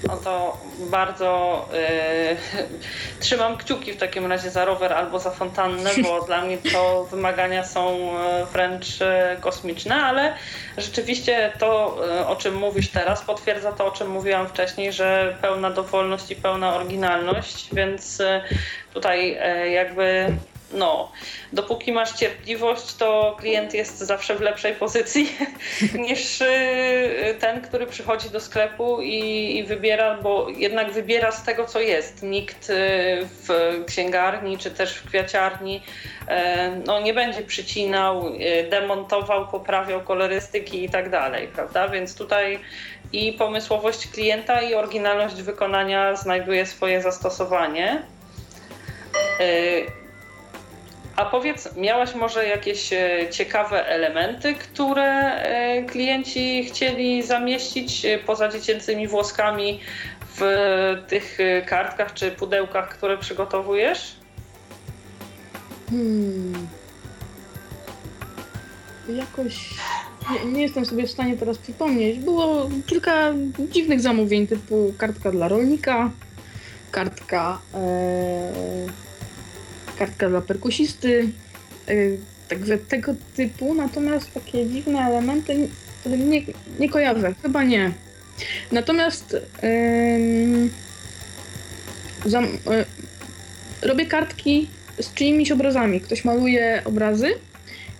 No 0.08 0.18
to 0.18 0.58
bardzo 0.80 1.66
yy, 1.74 2.38
trzymam 3.20 3.58
kciuki 3.58 3.94
w 3.94 3.98
takim 3.98 4.26
razie 4.26 4.52
za 4.52 4.66
rower 4.66 4.94
albo 4.94 5.20
za 5.20 5.32
fontannę, 5.32 5.90
bo 6.04 6.22
dla 6.28 6.42
mnie 6.42 6.58
to 6.58 7.04
wymagania 7.12 7.66
są 7.66 8.14
y, 8.14 8.46
wręcz 8.54 9.02
y, 9.02 9.06
kosmiczne, 9.40 9.96
ale 9.96 10.34
rzeczywiście 10.78 11.52
to, 11.60 11.98
o 12.28 12.36
czym 12.36 12.56
mówisz 12.56 12.90
teraz, 12.90 13.22
potwierdza 13.22 13.72
to, 13.72 13.86
o 13.86 13.92
czym 13.92 14.10
mówiłam 14.10 14.48
wcześniej, 14.48 14.94
że 14.94 15.38
pełna 15.42 15.72
dowolność 15.72 16.32
i 16.32 16.36
pełna 16.36 16.76
oryginalność, 16.76 17.70
więc 17.74 18.22
tutaj 18.94 19.38
jakby 19.72 20.34
no, 20.74 21.12
dopóki 21.54 21.92
masz 21.92 22.14
cierpliwość, 22.14 22.96
to 22.96 23.36
klient 23.40 23.74
jest 23.74 23.98
zawsze 23.98 24.36
w 24.36 24.42
lepszej 24.42 24.76
pozycji 24.76 25.32
niż 26.08 26.42
y, 26.42 27.36
ten, 27.40 27.62
który 27.62 27.88
przychodzi 27.88 28.30
do 28.30 28.40
sklepu 28.40 29.02
i, 29.02 29.58
i, 29.58 29.64
wybiera, 29.64 30.18
bo 30.18 30.48
jednak 30.50 30.92
wybiera 30.92 31.32
z 31.32 31.44
tego, 31.44 31.66
co 31.66 31.80
jest. 31.80 32.24
Nikt 32.24 32.70
y, 32.70 32.74
w 33.24 33.50
księgarni 33.88 34.58
czy 34.58 34.72
też 34.72 34.96
w 34.96 35.08
kwiaciarni 35.08 35.82
y, 36.22 36.32
no, 36.86 37.00
nie 37.00 37.14
będzie 37.14 37.42
przycinał, 37.42 38.32
demontował, 38.70 39.48
poprawiał 39.48 40.02
kolorystyki 40.02 40.84
i 40.84 40.90
tak 40.90 41.10
dalej, 41.10 41.48
prawda? 41.48 41.88
Więc 41.88 42.16
tutaj 42.16 42.60
i 43.14 43.34
pomysłowość 43.34 44.08
klienta, 44.08 44.62
i 44.62 44.74
oryginalność 44.74 45.36
wykonania 45.36 46.16
znajduje 46.16 46.66
swoje 46.66 47.02
zastosowanie. 47.02 48.04
A 51.20 51.26
powiedz, 51.26 51.76
miałaś 51.76 52.16
może 52.16 52.48
jakieś 52.48 52.94
e, 52.94 53.28
ciekawe 53.30 53.88
elementy, 53.88 54.56
które 54.56 55.34
e, 55.34 55.84
klienci 55.84 56.66
chcieli 56.66 57.24
zamieścić 57.24 58.06
e, 58.06 58.18
poza 58.18 58.50
dziecięcymi 58.50 59.08
włoskami 59.08 59.80
w 60.36 60.42
tych 61.08 61.38
kartkach 61.66 62.14
czy 62.14 62.32
pudełkach, 62.32 62.90
które 62.90 63.18
przygotowujesz? 63.18 64.16
Hmm. 65.90 66.68
Jakoś 69.10 69.70
nie, 70.32 70.52
nie 70.52 70.62
jestem 70.62 70.86
sobie 70.86 71.08
w 71.08 71.12
stanie 71.12 71.38
teraz 71.38 71.58
przypomnieć. 71.58 72.20
Było 72.20 72.70
kilka 72.88 73.34
dziwnych 73.72 74.02
zamówień, 74.02 74.48
typu 74.48 74.94
kartka 74.98 75.32
dla 75.32 75.48
rolnika, 75.48 76.12
kartka, 76.92 77.60
e, 77.74 79.09
kartka 80.00 80.30
dla 80.30 80.42
perkusisty, 80.42 81.30
e, 81.88 81.94
także 82.50 82.78
tego 82.78 83.16
typu, 83.36 83.74
natomiast 83.74 84.34
takie 84.34 84.66
dziwne 84.66 85.00
elementy 85.00 85.70
nie, 86.06 86.42
nie 86.80 86.90
kojarzę, 86.90 87.34
chyba 87.42 87.64
nie. 87.64 87.92
Natomiast 88.72 89.38
zam, 92.26 92.46
e, 92.46 92.86
robię 93.82 94.06
kartki 94.06 94.68
z 95.00 95.14
czyimiś 95.14 95.52
obrazami. 95.52 96.02
Ktoś 96.02 96.26
maluje 96.26 96.82
obrazy 96.86 97.28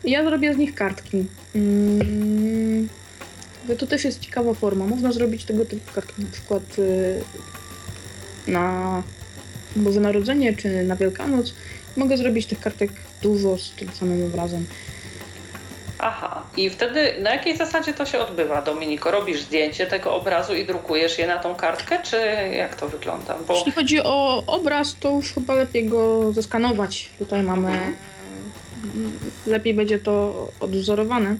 i 0.04 0.12
ja 0.12 0.24
zrobię 0.24 0.54
z 0.54 0.58
nich 0.58 0.76
kartki. 0.76 1.26
Mm, 1.56 2.90
to 3.80 3.88
też 3.88 4.04
jest 4.04 4.20
ciekawa 4.20 4.54
forma. 4.54 4.88
Można 4.88 5.12
zrobić 5.12 5.46
tego 5.46 5.66
typu 5.66 5.94
kartki 5.94 6.22
na 6.22 6.32
przykład 6.32 6.80
y, 6.80 7.22
na 8.48 9.04
Boże 9.76 10.00
Narodzenie 10.00 10.56
czy 10.56 10.84
na 10.84 10.96
Wielkanoc. 10.96 11.54
Mogę 11.98 12.18
zrobić 12.18 12.46
tych 12.46 12.60
kartek 12.60 12.92
dużo 13.22 13.58
z 13.58 13.72
tym 13.72 13.90
samym 13.90 14.26
obrazem. 14.26 14.66
Aha, 16.00 16.44
i 16.58 16.70
wtedy 16.70 17.14
na 17.22 17.32
jakiej 17.32 17.58
zasadzie 17.58 17.94
to 17.94 18.06
się 18.06 18.20
odbywa, 18.20 18.62
Dominiko? 18.62 19.12
Robisz 19.12 19.42
zdjęcie 19.42 19.88
tego 19.88 20.16
obrazu 20.16 20.56
i 20.56 20.66
drukujesz 20.66 21.18
je 21.18 21.28
na 21.28 21.38
tą 21.38 21.56
kartkę, 21.56 22.00
czy 22.04 22.18
jak 22.58 22.76
to 22.76 22.90
wygląda? 22.90 23.38
Bo... 23.48 23.56
Jeśli 23.56 23.72
chodzi 23.72 24.00
o 24.04 24.44
obraz, 24.48 24.96
to 25.00 25.12
już 25.12 25.34
chyba 25.34 25.54
lepiej 25.54 25.90
go 25.90 26.32
zeskanować. 26.34 27.10
Tutaj 27.20 27.44
mamy. 27.44 27.72
Mhm. 27.72 29.20
Lepiej 29.48 29.74
będzie 29.74 30.00
to 30.00 30.48
odwzorowane. 30.60 31.36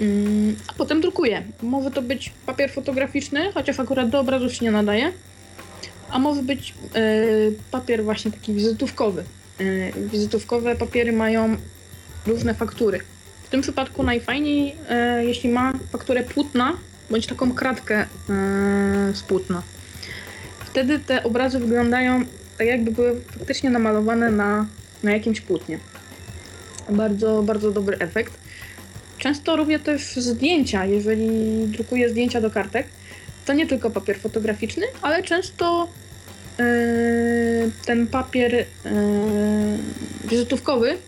Mm, 0.00 0.56
a 0.68 0.72
potem 0.72 1.00
drukuję. 1.00 1.42
Może 1.62 1.90
to 1.90 2.02
być 2.02 2.32
papier 2.46 2.70
fotograficzny, 2.70 3.52
chociaż 3.52 3.80
akurat 3.80 4.08
do 4.08 4.20
obrazów 4.20 4.54
się 4.54 4.64
nie 4.64 4.70
nadaje. 4.70 5.12
A 6.10 6.18
może 6.18 6.42
być 6.42 6.74
yy, 6.94 7.54
papier 7.70 8.04
właśnie 8.04 8.30
taki 8.30 8.54
wizytówkowy. 8.54 9.24
Yy, 9.60 10.08
wizytówkowe 10.08 10.76
papiery 10.76 11.12
mają 11.12 11.56
różne 12.26 12.54
faktury. 12.54 13.00
W 13.42 13.48
tym 13.48 13.60
przypadku 13.60 14.02
najfajniej, 14.02 14.76
e, 14.88 15.24
jeśli 15.24 15.48
ma 15.50 15.72
fakturę 15.92 16.22
płótna, 16.22 16.72
bądź 17.10 17.26
taką 17.26 17.52
kratkę 17.52 17.96
e, 18.00 18.06
z 19.14 19.22
płótna. 19.22 19.62
Wtedy 20.60 20.98
te 20.98 21.22
obrazy 21.22 21.58
wyglądają 21.58 22.24
tak 22.58 22.66
jakby 22.66 22.90
były 22.90 23.20
faktycznie 23.38 23.70
namalowane 23.70 24.30
na, 24.30 24.66
na 25.02 25.12
jakimś 25.12 25.40
płótnie. 25.40 25.78
Bardzo, 26.88 27.42
bardzo 27.42 27.70
dobry 27.70 27.98
efekt. 27.98 28.32
Często 29.18 29.56
robię 29.56 29.78
też 29.78 30.16
zdjęcia, 30.16 30.84
jeżeli 30.86 31.28
drukuję 31.66 32.10
zdjęcia 32.10 32.40
do 32.40 32.50
kartek. 32.50 32.86
To 33.44 33.52
nie 33.52 33.66
tylko 33.66 33.90
papier 33.90 34.18
fotograficzny, 34.18 34.86
ale 35.02 35.22
często 35.22 35.88
e, 36.58 36.64
ten 37.84 38.06
papier 38.06 38.54
e, 38.54 38.66
wizytówkowy 40.24 40.98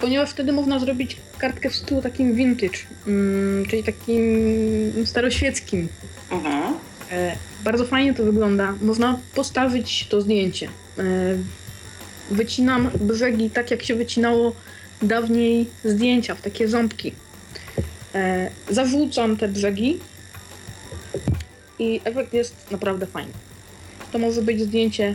ponieważ 0.00 0.30
wtedy 0.30 0.52
można 0.52 0.78
zrobić 0.78 1.16
kartkę 1.38 1.70
w 1.70 1.76
stylu 1.76 2.02
takim 2.02 2.34
vintage, 2.34 2.78
mm, 3.06 3.66
czyli 3.66 3.84
takim 3.84 5.06
staroświeckim. 5.06 5.88
Mhm. 6.30 6.74
E, 7.10 7.36
bardzo 7.64 7.84
fajnie 7.84 8.14
to 8.14 8.24
wygląda. 8.24 8.74
Można 8.82 9.18
postawić 9.34 10.06
to 10.08 10.20
zdjęcie. 10.20 10.68
E, 10.98 11.02
wycinam 12.30 12.90
brzegi 13.00 13.50
tak, 13.50 13.70
jak 13.70 13.82
się 13.82 13.94
wycinało 13.94 14.52
dawniej 15.02 15.66
zdjęcia, 15.84 16.34
w 16.34 16.42
takie 16.42 16.68
ząbki. 16.68 17.12
Zawłócam 18.70 19.36
te 19.36 19.48
brzegi 19.48 19.98
i 21.78 22.00
efekt 22.04 22.34
jest 22.34 22.70
naprawdę 22.70 23.06
fajny. 23.06 23.32
To 24.12 24.18
może 24.18 24.42
być 24.42 24.60
zdjęcie 24.62 25.14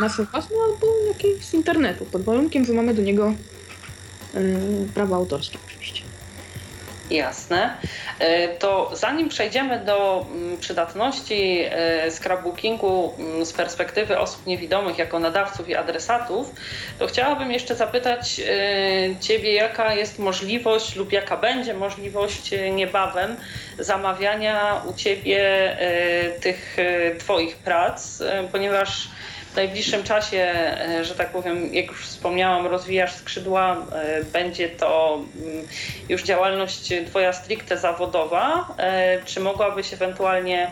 naszą 0.00 0.24
własną 0.24 0.56
albo 0.64 0.86
jakieś 1.08 1.44
z 1.44 1.54
internetu, 1.54 2.04
pod 2.04 2.22
warunkiem, 2.22 2.64
że 2.64 2.72
mamy 2.72 2.94
do 2.94 3.02
niego 3.02 3.34
yy, 4.34 4.40
prawa 4.94 5.16
autorskie 5.16 5.58
oczywiście. 5.66 5.99
Jasne. 7.10 7.76
E, 8.18 8.48
to 8.48 8.90
zanim 8.92 9.28
przejdziemy 9.28 9.78
do 9.78 10.26
mm, 10.30 10.58
przydatności 10.58 11.62
e, 11.64 12.10
scrapbookingu 12.10 13.14
mm, 13.18 13.46
z 13.46 13.52
perspektywy 13.52 14.18
osób 14.18 14.46
niewidomych 14.46 14.98
jako 14.98 15.18
nadawców 15.18 15.68
i 15.68 15.74
adresatów, 15.74 16.54
to 16.98 17.06
chciałabym 17.06 17.52
jeszcze 17.52 17.74
zapytać 17.74 18.40
Ciebie, 19.20 19.54
jaka 19.54 19.94
jest 19.94 20.18
możliwość 20.18 20.96
lub 20.96 21.12
jaka 21.12 21.36
będzie 21.36 21.74
możliwość 21.74 22.50
niebawem 22.72 23.36
zamawiania 23.78 24.82
u 24.86 24.94
Ciebie 24.94 25.76
tych 26.40 26.76
Twoich 27.18 27.56
prac, 27.56 28.22
ponieważ 28.52 29.08
w 29.52 29.56
najbliższym 29.56 30.02
czasie, 30.02 30.38
e, 30.38 31.04
że 31.04 31.14
tak 31.14 31.30
powiem, 31.30 31.74
jak 31.74 31.86
już 31.86 32.06
wspomniałam, 32.06 32.66
rozwijasz 32.66 33.14
skrzydła, 33.14 33.76
e, 33.92 34.24
będzie 34.24 34.68
to 34.68 35.20
mm, 35.42 35.66
już 36.08 36.22
działalność 36.22 36.92
Twoja 37.06 37.32
stricte 37.32 37.78
zawodowa. 37.78 38.74
E, 38.78 39.22
czy 39.24 39.40
mogłabyś 39.40 39.92
ewentualnie 39.92 40.70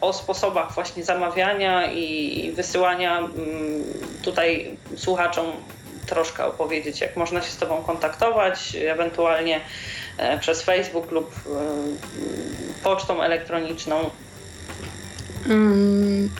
o 0.00 0.12
sposobach 0.12 0.72
właśnie 0.72 1.04
zamawiania 1.04 1.92
i 1.92 2.52
wysyłania 2.56 3.18
mm, 3.18 3.34
tutaj 4.22 4.76
słuchaczom 4.96 5.46
troszkę 6.06 6.44
opowiedzieć, 6.44 7.00
jak 7.00 7.16
można 7.16 7.42
się 7.42 7.50
z 7.50 7.56
Tobą 7.56 7.82
kontaktować, 7.82 8.76
ewentualnie 8.88 9.60
przez 10.40 10.62
Facebook 10.62 11.10
lub 11.10 11.34
pocztą 12.82 13.22
elektroniczną? 13.22 14.10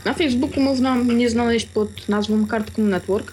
Na 0.05 0.15
Facebooku 0.15 0.61
można 0.61 0.95
mnie 0.95 1.31
znaleźć 1.31 1.67
pod 1.67 2.09
nazwą 2.09 2.47
Kartkum 2.47 2.91
Network. 2.91 3.33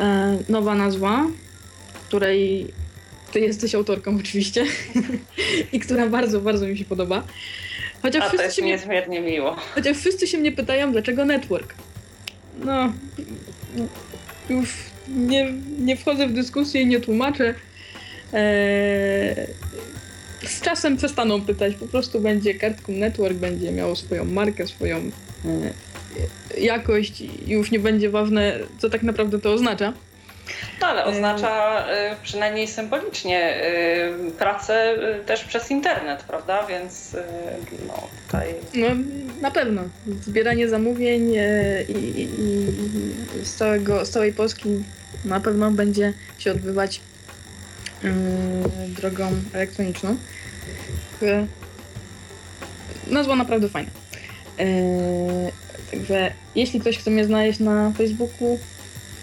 E, 0.00 0.38
nowa 0.48 0.74
nazwa, 0.74 1.26
której 2.08 2.66
ty 3.32 3.40
jesteś 3.40 3.74
autorką 3.74 4.16
oczywiście 4.20 4.64
i 5.72 5.80
która 5.80 6.08
bardzo, 6.08 6.40
bardzo 6.40 6.66
mi 6.66 6.78
się 6.78 6.84
podoba. 6.84 7.24
Chociaż 8.02 8.24
A 8.24 8.36
to 8.36 8.42
jest 8.42 8.56
się 8.56 8.62
niezmiernie 8.62 9.20
mnie, 9.20 9.32
miło. 9.32 9.56
Chociaż 9.74 9.96
wszyscy 9.96 10.26
się 10.26 10.38
mnie 10.38 10.52
pytają, 10.52 10.92
dlaczego 10.92 11.24
network. 11.24 11.74
No, 12.64 12.92
już 14.48 14.68
nie, 15.08 15.52
nie 15.78 15.96
wchodzę 15.96 16.28
w 16.28 16.32
dyskusję 16.32 16.82
i 16.82 16.86
nie 16.86 17.00
tłumaczę. 17.00 17.54
Eee, 18.32 19.36
z 20.46 20.60
czasem 20.60 20.96
przestaną 20.96 21.40
pytać, 21.40 21.74
po 21.74 21.86
prostu 21.86 22.20
będzie 22.20 22.54
Kartkum 22.54 22.98
Network, 22.98 23.34
będzie 23.34 23.72
miało 23.72 23.96
swoją 23.96 24.24
markę, 24.24 24.66
swoją 24.66 24.96
e, 24.96 26.60
jakość 26.60 27.20
i 27.20 27.30
już 27.46 27.70
nie 27.70 27.78
będzie 27.78 28.10
ważne, 28.10 28.58
co 28.78 28.90
tak 28.90 29.02
naprawdę 29.02 29.38
to 29.38 29.52
oznacza. 29.52 29.92
No 30.80 30.86
ale 30.86 31.04
oznacza 31.04 31.84
e, 31.88 32.16
przynajmniej 32.22 32.68
symbolicznie 32.68 33.40
e, 33.40 34.30
pracę 34.38 34.96
też 35.26 35.44
przez 35.44 35.70
internet, 35.70 36.22
prawda? 36.22 36.66
Więc 36.66 37.16
no 37.86 38.08
tutaj. 38.26 38.54
No 38.74 38.86
na 39.40 39.50
pewno. 39.50 39.82
Zbieranie 40.20 40.68
zamówień 40.68 41.34
i, 41.88 41.92
i, 41.92 42.22
i 42.22 43.44
z, 43.44 43.54
całego, 43.54 44.06
z 44.06 44.10
całej 44.10 44.32
Polski 44.32 44.68
na 45.24 45.40
pewno 45.40 45.70
będzie 45.70 46.12
się 46.38 46.50
odbywać 46.50 47.00
drogą 48.96 49.32
elektroniczną. 49.52 50.16
Nazwa 53.10 53.36
naprawdę 53.36 53.68
fajna. 53.68 53.90
Także 55.90 56.32
jeśli 56.54 56.80
ktoś 56.80 56.98
chce 56.98 57.10
mnie 57.10 57.24
znaleźć 57.24 57.58
na 57.58 57.92
Facebooku, 57.98 58.58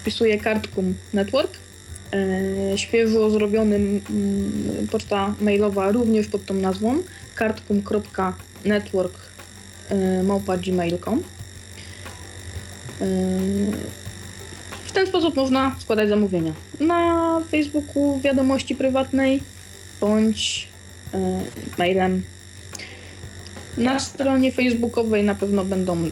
wpisuję 0.01 0.39
kartkum 0.39 0.95
network. 1.13 1.57
Świeżo 2.75 3.29
zrobiony 3.29 4.01
poczta 4.91 5.35
mailowa 5.41 5.91
również 5.91 6.27
pod 6.27 6.45
tą 6.45 6.53
nazwą 6.53 7.03
kartkum.network 7.35 9.13
w 14.91 14.93
ten 14.93 15.07
sposób 15.07 15.35
można 15.35 15.75
składać 15.79 16.09
zamówienia 16.09 16.53
na 16.79 17.41
Facebooku, 17.51 18.19
wiadomości 18.19 18.75
prywatnej 18.75 19.43
bądź 20.01 20.67
e, 21.13 21.41
mailem. 21.77 22.23
Na 23.77 23.99
stronie 23.99 24.51
facebookowej 24.51 25.23
na 25.23 25.35
pewno 25.35 25.65
będą 25.65 25.97
e, 25.97 26.09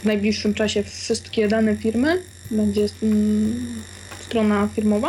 w 0.00 0.04
najbliższym 0.04 0.54
czasie 0.54 0.82
wszystkie 0.82 1.48
dane 1.48 1.76
firmy. 1.76 2.22
Będzie 2.50 2.86
mm, 3.02 3.82
strona 4.20 4.68
firmowa. 4.74 5.08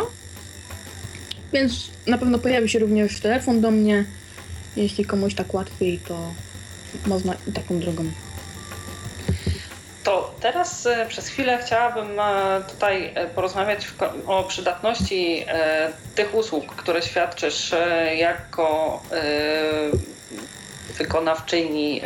Więc 1.52 1.90
na 2.06 2.18
pewno 2.18 2.38
pojawi 2.38 2.68
się 2.68 2.78
również 2.78 3.20
telefon 3.20 3.60
do 3.60 3.70
mnie. 3.70 4.04
Jeśli 4.76 5.04
komuś 5.04 5.34
tak 5.34 5.54
łatwiej, 5.54 6.00
to 6.08 6.34
można 7.06 7.34
i 7.48 7.52
taką 7.52 7.78
drogą. 7.78 8.04
To 10.04 10.34
teraz 10.40 10.86
e, 10.86 11.06
przez 11.06 11.28
chwilę 11.28 11.58
chciałabym 11.58 12.20
e, 12.20 12.62
tutaj 12.70 13.12
e, 13.14 13.26
porozmawiać 13.26 13.86
o 14.26 14.42
przydatności 14.42 15.46
tych 16.14 16.34
usług, 16.34 16.66
które 16.76 17.02
świadczysz 17.02 17.74
jako 18.16 19.02
wykonawczyni 20.98 22.02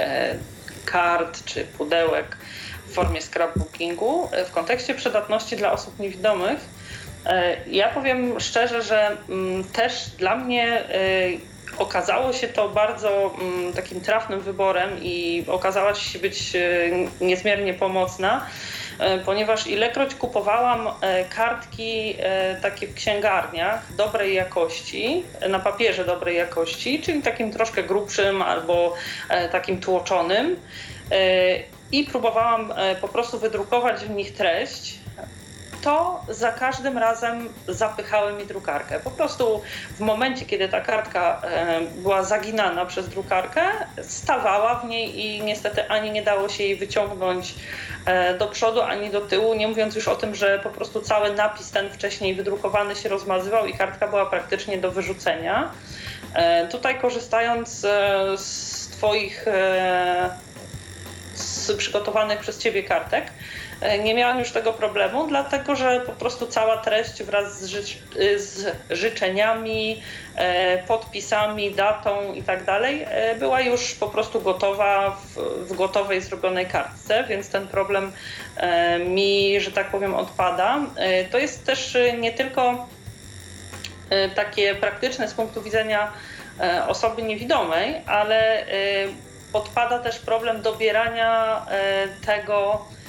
kart 0.84 1.44
czy 1.44 1.64
pudełek 1.64 2.36
w 2.86 2.94
formie 2.94 3.22
scrapbookingu 3.22 4.28
w 4.48 4.50
kontekście 4.50 4.94
przydatności 4.94 5.56
dla 5.56 5.72
osób 5.72 5.98
niewidomych. 5.98 6.58
Ja 7.66 7.88
powiem 7.88 8.40
szczerze, 8.40 8.82
że 8.82 9.16
mm, 9.28 9.64
też 9.64 10.08
dla 10.18 10.36
mnie 10.36 10.84
Okazało 11.78 12.32
się 12.32 12.48
to 12.48 12.68
bardzo 12.68 13.34
mm, 13.40 13.72
takim 13.72 14.00
trafnym 14.00 14.40
wyborem 14.40 14.90
i 15.02 15.44
okazała 15.48 15.94
się 15.94 16.18
być 16.18 16.56
e, 16.56 17.24
niezmiernie 17.24 17.74
pomocna, 17.74 18.46
e, 18.98 19.18
ponieważ 19.18 19.66
ilekroć 19.66 20.14
kupowałam 20.14 20.88
e, 21.00 21.24
kartki 21.24 22.16
takie 22.62 22.86
w 22.86 22.94
księgarniach 22.94 23.94
dobrej 23.96 24.34
jakości, 24.34 25.22
na 25.48 25.58
papierze 25.58 26.04
dobrej 26.04 26.36
jakości, 26.36 27.02
czyli 27.02 27.22
takim 27.22 27.52
troszkę 27.52 27.82
grubszym 27.82 28.42
albo 28.42 28.94
takim 29.52 29.80
tłoczonym 29.80 30.56
i 31.92 32.04
próbowałam 32.04 32.74
po 33.00 33.08
prostu 33.08 33.38
wydrukować 33.38 34.04
w 34.04 34.10
nich 34.10 34.34
treść, 34.34 34.98
to 35.82 36.20
za 36.28 36.52
każdym 36.52 36.98
razem 36.98 37.48
zapychały 37.68 38.32
mi 38.32 38.46
drukarkę. 38.46 39.00
Po 39.00 39.10
prostu 39.10 39.62
w 39.96 40.00
momencie, 40.00 40.44
kiedy 40.44 40.68
ta 40.68 40.80
kartka 40.80 41.42
e, 41.44 41.80
była 41.80 42.22
zaginana 42.22 42.86
przez 42.86 43.08
drukarkę, 43.08 43.62
stawała 44.02 44.74
w 44.74 44.84
niej 44.84 45.26
i 45.26 45.42
niestety 45.42 45.88
ani 45.88 46.10
nie 46.10 46.22
dało 46.22 46.48
się 46.48 46.64
jej 46.64 46.76
wyciągnąć 46.76 47.54
e, 48.06 48.38
do 48.38 48.46
przodu, 48.46 48.82
ani 48.82 49.10
do 49.10 49.20
tyłu, 49.20 49.54
nie 49.54 49.68
mówiąc 49.68 49.94
już 49.94 50.08
o 50.08 50.16
tym, 50.16 50.34
że 50.34 50.58
po 50.58 50.70
prostu 50.70 51.00
cały 51.00 51.34
napis 51.34 51.70
ten 51.70 51.90
wcześniej 51.90 52.34
wydrukowany 52.34 52.96
się 52.96 53.08
rozmazywał 53.08 53.66
i 53.66 53.74
kartka 53.74 54.08
była 54.08 54.26
praktycznie 54.26 54.78
do 54.78 54.90
wyrzucenia. 54.90 55.70
E, 56.34 56.68
tutaj 56.68 57.00
korzystając 57.00 57.68
z 58.36 58.88
Twoich 58.88 59.44
z 61.34 61.72
przygotowanych 61.76 62.40
przez 62.40 62.58
Ciebie 62.58 62.82
kartek, 62.82 63.24
nie 64.04 64.14
miałam 64.14 64.38
już 64.38 64.50
tego 64.50 64.72
problemu, 64.72 65.26
dlatego 65.26 65.76
że 65.76 66.00
po 66.00 66.12
prostu 66.12 66.46
cała 66.46 66.76
treść 66.76 67.22
wraz 67.22 67.60
z, 67.60 67.66
ży 67.66 67.82
z 68.38 68.76
życzeniami, 68.90 70.02
e, 70.36 70.78
podpisami, 70.78 71.74
datą 71.74 72.32
i 72.32 72.42
tak 72.42 72.64
dalej 72.64 73.06
e, 73.08 73.34
była 73.34 73.60
już 73.60 73.94
po 73.94 74.08
prostu 74.08 74.40
gotowa 74.40 75.10
w, 75.10 75.38
w 75.68 75.76
gotowej 75.76 76.20
zrobionej 76.20 76.66
kartce, 76.66 77.24
więc 77.28 77.48
ten 77.48 77.68
problem 77.68 78.12
mi, 79.08 79.60
że 79.60 79.72
tak 79.72 79.90
powiem, 79.90 80.14
odpada. 80.14 80.78
To 81.30 81.38
jest 81.38 81.66
też 81.66 81.96
nie 82.18 82.32
tylko 82.32 82.86
takie 84.34 84.74
praktyczne 84.74 85.28
z 85.28 85.34
punktu 85.34 85.62
widzenia 85.62 86.12
osoby 86.88 87.22
niewidomej, 87.22 88.02
ale 88.06 88.66
podpada 89.52 89.98
też 89.98 90.18
problem 90.18 90.62
dobierania 90.62 91.62
tego, 92.26 92.86
E, 92.86 93.05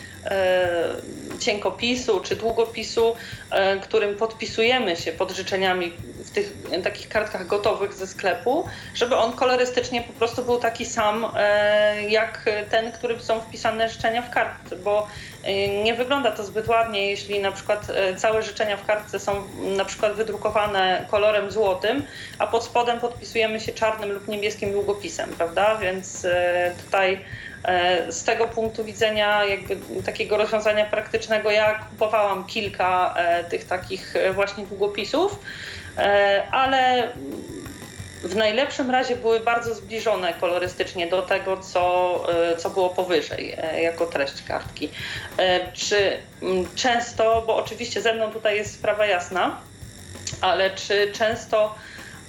cienkopisu 1.39 2.19
czy 2.19 2.35
długopisu, 2.35 3.15
e, 3.49 3.79
którym 3.79 4.15
podpisujemy 4.15 4.95
się 4.95 5.11
pod 5.11 5.31
życzeniami 5.31 5.93
w 6.25 6.31
tych 6.31 6.53
takich 6.83 7.09
kartkach 7.09 7.47
gotowych 7.47 7.93
ze 7.93 8.07
sklepu, 8.07 8.65
żeby 8.93 9.15
on 9.15 9.33
kolorystycznie 9.33 10.01
po 10.01 10.13
prostu 10.13 10.45
był 10.45 10.57
taki 10.57 10.85
sam 10.85 11.31
e, 11.35 12.09
jak 12.09 12.45
ten, 12.69 12.91
którym 12.91 13.19
są 13.19 13.41
wpisane 13.41 13.89
życzenia 13.89 14.21
w 14.21 14.29
kartce, 14.29 14.75
bo 14.75 15.07
nie 15.83 15.93
wygląda 15.93 16.31
to 16.31 16.43
zbyt 16.43 16.67
ładnie, 16.67 17.09
jeśli 17.09 17.39
na 17.39 17.51
przykład 17.51 17.87
całe 18.17 18.43
życzenia 18.43 18.77
w 18.77 18.85
kartce 18.85 19.19
są 19.19 19.43
na 19.77 19.85
przykład 19.85 20.13
wydrukowane 20.13 21.05
kolorem 21.11 21.51
złotym, 21.51 22.03
a 22.39 22.47
pod 22.47 22.63
spodem 22.63 22.99
podpisujemy 22.99 23.59
się 23.59 23.71
czarnym 23.71 24.11
lub 24.11 24.27
niebieskim 24.27 24.71
długopisem, 24.71 25.29
prawda? 25.29 25.77
Więc 25.77 26.27
tutaj 26.85 27.25
E, 27.67 28.11
z 28.11 28.23
tego 28.23 28.47
punktu 28.47 28.83
widzenia 28.83 29.45
jakby 29.45 30.03
takiego 30.03 30.37
rozwiązania 30.37 30.85
praktycznego 30.85 31.51
ja 31.51 31.79
kupowałam 31.79 32.45
kilka 32.45 33.15
tych 33.49 33.65
takich 33.65 34.13
właśnie 34.33 34.65
długopisów, 34.65 35.39
ale 36.51 37.11
w 38.23 38.35
najlepszym 38.35 38.91
razie 38.91 39.15
były 39.15 39.39
bardzo 39.39 39.75
zbliżone 39.75 40.33
kolorystycznie 40.33 41.07
do 41.07 41.21
tego, 41.21 41.57
co, 41.57 42.23
co 42.57 42.69
było 42.69 42.89
powyżej 42.89 43.57
jako 43.81 44.05
treść 44.05 44.43
kartki. 44.43 44.89
Czy 45.73 46.17
często, 46.75 47.43
bo 47.47 47.55
oczywiście 47.55 48.01
ze 48.01 48.13
mną 48.13 48.31
tutaj 48.31 48.57
jest 48.57 48.73
sprawa 48.73 49.05
jasna, 49.05 49.57
ale 50.41 50.69
czy 50.69 51.11
często 51.11 51.75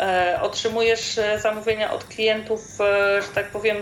E, 0.01 0.39
otrzymujesz 0.43 1.19
e, 1.19 1.41
zamówienia 1.41 1.93
od 1.93 2.05
klientów, 2.05 2.81
e, 2.81 3.23
że 3.23 3.29
tak 3.29 3.51
powiem, 3.51 3.77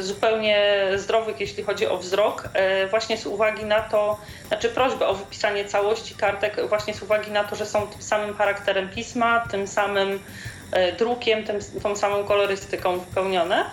zupełnie 0.00 0.78
zdrowych, 0.96 1.40
jeśli 1.40 1.62
chodzi 1.62 1.86
o 1.86 1.96
wzrok, 1.96 2.48
właśnie 2.90 3.16
z 3.16 3.26
uwagi 3.26 3.64
na 3.64 3.80
to, 3.80 4.18
znaczy 4.48 4.68
prośbę 4.68 5.06
o 5.06 5.14
wypisanie 5.14 5.64
całości 5.64 6.14
kartek, 6.14 6.68
właśnie 6.68 6.94
z 6.94 7.02
uwagi 7.02 7.30
na 7.30 7.44
to, 7.44 7.56
że 7.56 7.66
są 7.66 7.86
tym 7.86 8.02
samym 8.02 8.34
charakterem 8.34 8.88
pisma, 8.88 9.46
tym 9.50 9.66
samym 9.66 10.20
drukiem, 10.98 11.44
tym, 11.44 11.56
tą 11.82 11.96
samą 11.96 12.24
kolorystyką 12.24 12.98
wypełnione? 12.98 13.64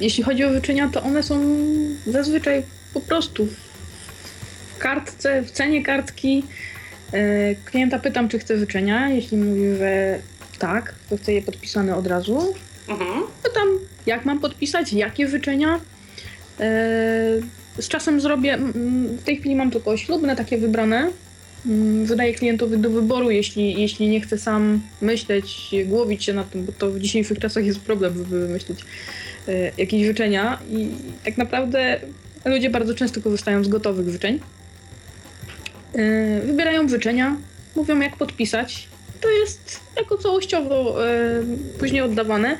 Jeśli 0.00 0.24
chodzi 0.24 0.44
o 0.44 0.50
wyczenia, 0.50 0.88
to 0.92 1.02
one 1.02 1.22
są 1.22 1.40
zazwyczaj 2.06 2.62
po 2.94 3.00
prostu 3.00 3.46
w 4.76 4.78
kartce, 4.78 5.42
w 5.42 5.50
cenie 5.50 5.82
kartki 5.82 6.42
E, 7.12 7.54
klienta 7.54 7.98
pytam, 7.98 8.28
czy 8.28 8.38
chce 8.38 8.58
życzenia. 8.58 9.08
Jeśli 9.08 9.36
mówi, 9.36 9.76
że 9.78 10.18
tak, 10.58 10.94
to 11.10 11.16
chcę 11.16 11.32
je 11.32 11.42
podpisane 11.42 11.96
od 11.96 12.06
razu. 12.06 12.54
Mhm. 12.88 13.22
Pytam, 13.42 13.68
jak 14.06 14.24
mam 14.24 14.40
podpisać, 14.40 14.92
jakie 14.92 15.28
życzenia. 15.28 15.80
E, 16.60 16.70
z 17.78 17.88
czasem 17.88 18.20
zrobię, 18.20 18.58
w 19.18 19.22
tej 19.22 19.36
chwili 19.36 19.56
mam 19.56 19.70
tylko 19.70 19.96
ślubne, 19.96 20.36
takie 20.36 20.58
wybrane. 20.58 21.10
Wydaję 22.04 22.34
klientowi 22.34 22.78
do 22.78 22.90
wyboru, 22.90 23.30
jeśli, 23.30 23.80
jeśli 23.80 24.08
nie 24.08 24.20
chce 24.20 24.38
sam 24.38 24.80
myśleć, 25.00 25.70
głowić 25.86 26.24
się 26.24 26.32
nad 26.32 26.50
tym, 26.50 26.64
bo 26.64 26.72
to 26.72 26.90
w 26.90 26.98
dzisiejszych 26.98 27.38
czasach 27.38 27.64
jest 27.64 27.80
problem, 27.80 28.18
żeby 28.18 28.46
wymyślić 28.46 28.80
e, 29.48 29.72
jakieś 29.76 30.06
życzenia. 30.06 30.58
I 30.70 30.88
tak 31.24 31.38
naprawdę 31.38 32.00
ludzie 32.44 32.70
bardzo 32.70 32.94
często 32.94 33.20
korzystają 33.20 33.64
z 33.64 33.68
gotowych 33.68 34.08
życzeń. 34.08 34.40
E, 35.94 36.40
wybierają 36.40 36.88
życzenia, 36.88 37.36
mówią 37.76 38.00
jak 38.00 38.16
podpisać. 38.16 38.88
To 39.20 39.30
jest 39.30 39.80
jako 39.96 40.18
całościowo 40.18 41.06
e, 41.06 41.42
później 41.78 42.02
oddawane. 42.02 42.56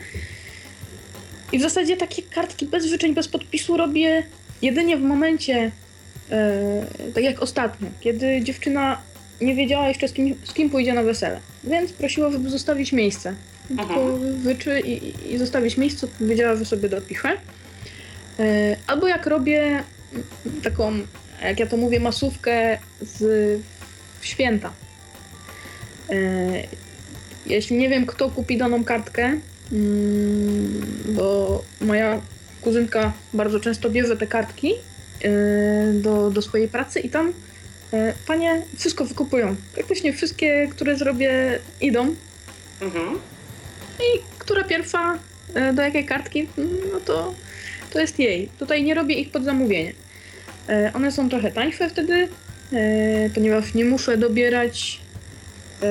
I 1.52 1.58
w 1.58 1.62
zasadzie 1.62 1.96
takie 1.96 2.22
kartki 2.22 2.66
bez 2.66 2.84
życzeń, 2.84 3.14
bez 3.14 3.28
podpisu 3.28 3.76
robię 3.76 4.22
jedynie 4.62 4.96
w 4.96 5.02
momencie, 5.02 5.70
e, 6.30 7.12
tak 7.14 7.24
jak 7.24 7.42
ostatnio, 7.42 7.88
kiedy 8.00 8.42
dziewczyna 8.42 8.98
nie 9.40 9.54
wiedziała 9.54 9.88
jeszcze 9.88 10.08
z 10.08 10.12
kim, 10.12 10.34
z 10.44 10.52
kim 10.52 10.70
pójdzie 10.70 10.92
na 10.92 11.02
wesele. 11.02 11.40
Więc 11.64 11.92
prosiła, 11.92 12.30
żeby 12.30 12.50
zostawić 12.50 12.92
miejsce. 12.92 13.34
Tylko 13.68 14.16
wyczy 14.16 14.80
i, 14.80 15.12
i 15.34 15.38
zostawić 15.38 15.76
miejsce, 15.76 16.06
powiedziała, 16.18 16.56
że 16.56 16.64
sobie 16.64 16.88
dopiszę. 16.88 17.28
Albo 18.86 19.08
jak 19.08 19.26
robię 19.26 19.82
taką 20.62 20.92
jak 21.42 21.60
ja 21.60 21.66
to 21.66 21.76
mówię, 21.76 22.00
masówkę 22.00 22.78
z 23.02 23.60
święta. 24.20 24.72
E, 26.10 26.16
jeśli 27.46 27.76
nie 27.76 27.88
wiem, 27.88 28.06
kto 28.06 28.30
kupi 28.30 28.58
daną 28.58 28.84
kartkę, 28.84 29.40
mm, 29.72 30.82
bo 31.06 31.62
moja 31.80 32.20
kuzynka 32.60 33.12
bardzo 33.32 33.60
często 33.60 33.90
bierze 33.90 34.16
te 34.16 34.26
kartki 34.26 34.72
do, 35.92 36.30
do 36.30 36.42
swojej 36.42 36.68
pracy 36.68 37.00
i 37.00 37.10
tam 37.10 37.32
e, 37.92 38.14
panie 38.26 38.62
wszystko 38.76 39.04
wykupują. 39.04 39.56
Praktycznie 39.74 40.12
wszystkie, 40.12 40.68
które 40.70 40.96
zrobię, 40.96 41.58
idą. 41.80 42.14
Mhm. 42.80 43.18
I 44.00 44.20
która 44.38 44.64
pierwsza 44.64 45.18
do 45.74 45.82
jakiej 45.82 46.06
kartki, 46.06 46.48
no 46.92 47.00
to, 47.00 47.34
to 47.92 48.00
jest 48.00 48.18
jej. 48.18 48.48
Tutaj 48.58 48.82
nie 48.82 48.94
robię 48.94 49.14
ich 49.14 49.30
pod 49.30 49.44
zamówienie. 49.44 49.92
E, 50.68 50.92
one 50.94 51.12
są 51.12 51.28
trochę 51.28 51.52
tańsze 51.52 51.90
wtedy, 51.90 52.28
e, 52.72 53.30
ponieważ 53.30 53.74
nie 53.74 53.84
muszę 53.84 54.16
dobierać 54.16 55.00
e, 55.82 55.86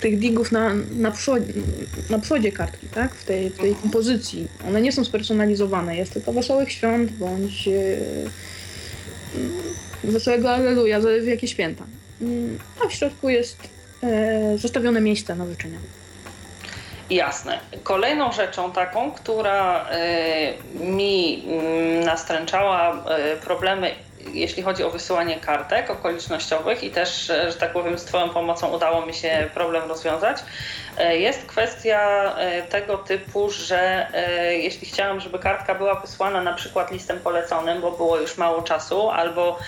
tych 0.00 0.18
digów 0.18 0.52
na, 0.52 0.74
na, 0.96 1.10
przodzie, 1.10 1.52
na 2.10 2.18
przodzie 2.18 2.52
kartki, 2.52 2.86
tak? 2.86 3.14
W 3.14 3.24
tej, 3.24 3.50
w 3.50 3.58
tej 3.58 3.74
kompozycji. 3.74 4.48
One 4.68 4.80
nie 4.80 4.92
są 4.92 5.04
spersonalizowane. 5.04 5.96
Jest 5.96 6.12
tylko 6.12 6.32
Wesołych 6.32 6.72
Świąt 6.72 7.12
bądź 7.12 7.68
Wesołego 10.04 10.50
Alleluja, 10.50 11.00
zależy 11.00 11.30
jakie 11.30 11.48
święta. 11.48 11.84
A 12.84 12.88
w 12.88 12.92
środku 12.92 13.28
jest 13.28 13.58
zostawione 14.56 15.00
miejsce 15.00 15.34
na 15.34 15.46
życzenia. 15.46 15.78
Jasne. 17.10 17.60
Kolejną 17.82 18.32
rzeczą 18.32 18.72
taką, 18.72 19.12
która 19.12 19.86
y, 20.80 20.84
mi 20.84 21.44
y, 22.02 22.04
nastręczała 22.04 23.04
y, 23.34 23.36
problemy, 23.36 23.90
jeśli 24.32 24.62
chodzi 24.62 24.84
o 24.84 24.90
wysyłanie 24.90 25.40
kartek 25.40 25.90
okolicznościowych 25.90 26.84
i 26.84 26.90
też, 26.90 27.26
że 27.26 27.54
tak 27.60 27.72
powiem, 27.72 27.98
z 27.98 28.04
Twoją 28.04 28.28
pomocą 28.28 28.68
udało 28.68 29.06
mi 29.06 29.14
się 29.14 29.48
problem 29.54 29.88
rozwiązać, 29.88 30.36
jest 31.10 31.46
kwestia 31.46 32.34
tego 32.68 32.98
typu, 32.98 33.50
że 33.50 34.06
jeśli 34.50 34.86
chciałam, 34.86 35.20
żeby 35.20 35.38
kartka 35.38 35.74
była 35.74 35.94
wysłana 35.94 36.42
na 36.42 36.52
przykład 36.52 36.90
listem 36.90 37.20
poleconym, 37.20 37.80
bo 37.80 37.90
było 37.90 38.18
już 38.18 38.36
mało 38.36 38.62
czasu, 38.62 39.10
albo 39.10 39.58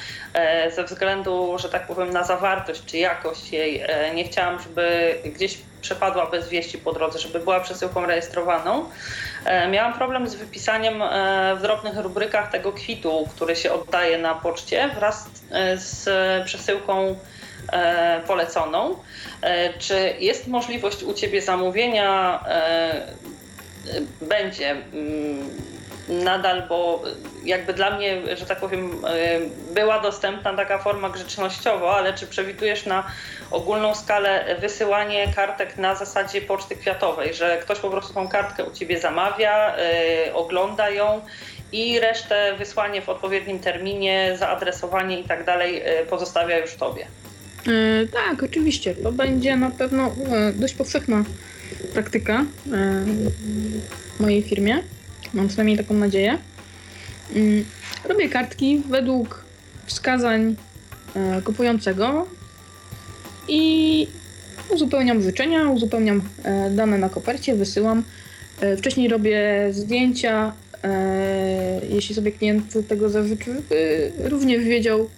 ze 0.74 0.84
względu, 0.84 1.58
że 1.58 1.68
tak 1.68 1.86
powiem, 1.86 2.10
na 2.10 2.24
zawartość 2.24 2.84
czy 2.86 2.98
jakość 2.98 3.52
jej, 3.52 3.84
nie 4.14 4.24
chciałam, 4.24 4.62
żeby 4.62 5.14
gdzieś 5.24 5.58
przepadła 5.80 6.26
bez 6.26 6.48
wieści 6.48 6.78
po 6.78 6.92
drodze, 6.92 7.18
żeby 7.18 7.40
była 7.40 7.60
przesyłką 7.60 8.06
rejestrowaną. 8.06 8.84
E, 9.44 9.68
miałam 9.68 9.92
problem 9.92 10.28
z 10.28 10.34
wypisaniem 10.34 11.02
e, 11.02 11.56
w 11.58 11.62
drobnych 11.62 11.96
rubrykach 11.96 12.50
tego 12.50 12.72
kwitu, 12.72 13.28
który 13.34 13.56
się 13.56 13.72
oddaje 13.72 14.18
na 14.18 14.34
poczcie 14.34 14.90
wraz 14.94 15.26
e, 15.50 15.76
z 15.76 16.08
przesyłką 16.44 17.16
poleconą. 18.26 18.96
Czy 19.78 20.14
jest 20.18 20.46
możliwość 20.48 21.02
u 21.02 21.14
Ciebie 21.14 21.42
zamówienia? 21.42 22.44
Będzie 24.20 24.70
mm, 24.70 25.50
nadal, 26.10 26.62
bo 26.68 27.02
jakby 27.44 27.74
dla 27.74 27.96
mnie, 27.96 28.36
że 28.36 28.46
tak 28.46 28.60
powiem, 28.60 29.04
y, 29.04 29.74
była 29.74 30.00
dostępna 30.00 30.56
taka 30.56 30.78
forma 30.78 31.10
grzecznościowa, 31.10 31.96
ale 31.96 32.14
czy 32.14 32.26
przewidujesz 32.26 32.86
na 32.86 33.04
ogólną 33.50 33.94
skalę 33.94 34.56
wysyłanie 34.60 35.32
kartek 35.36 35.78
na 35.78 35.94
zasadzie 35.94 36.42
poczty 36.42 36.76
kwiatowej, 36.76 37.34
że 37.34 37.58
ktoś 37.62 37.78
po 37.78 37.90
prostu 37.90 38.14
tą 38.14 38.28
kartkę 38.28 38.64
u 38.64 38.70
ciebie 38.70 39.00
zamawia, 39.00 39.76
y, 40.28 40.34
ogląda 40.34 40.90
ją 40.90 41.20
i 41.72 42.00
resztę 42.00 42.54
wysłanie 42.58 43.02
w 43.02 43.08
odpowiednim 43.08 43.58
terminie, 43.58 44.36
zaadresowanie 44.38 45.20
i 45.20 45.24
tak 45.24 45.44
dalej 45.44 46.00
y, 46.02 46.06
pozostawia 46.06 46.58
już 46.58 46.74
tobie? 46.74 47.06
tak, 48.12 48.42
oczywiście. 48.42 48.94
To 48.94 49.12
będzie 49.12 49.56
na 49.56 49.70
pewno 49.70 50.10
dość 50.54 50.74
powszechna 50.74 51.24
praktyka 51.94 52.44
w 54.16 54.20
mojej 54.20 54.42
firmie. 54.42 54.82
Mam 55.34 55.48
przynajmniej 55.48 55.76
taką 55.76 55.94
nadzieję. 55.94 56.38
Mm, 57.34 57.64
robię 58.04 58.28
kartki 58.28 58.82
według 58.88 59.44
wskazań 59.86 60.56
e, 61.14 61.42
kupującego 61.42 62.26
i 63.48 64.06
uzupełniam 64.68 65.22
życzenia, 65.22 65.70
uzupełniam 65.70 66.22
e, 66.42 66.70
dane 66.70 66.98
na 66.98 67.08
kopercie, 67.08 67.54
wysyłam. 67.54 68.02
E, 68.60 68.76
wcześniej 68.76 69.08
robię 69.08 69.68
zdjęcia, 69.70 70.52
jeśli 71.90 72.14
sobie 72.14 72.32
klient 72.32 72.88
tego 72.88 73.08
zażyczy, 73.08 73.62
również 74.18 74.64
wiedział, 74.64 75.10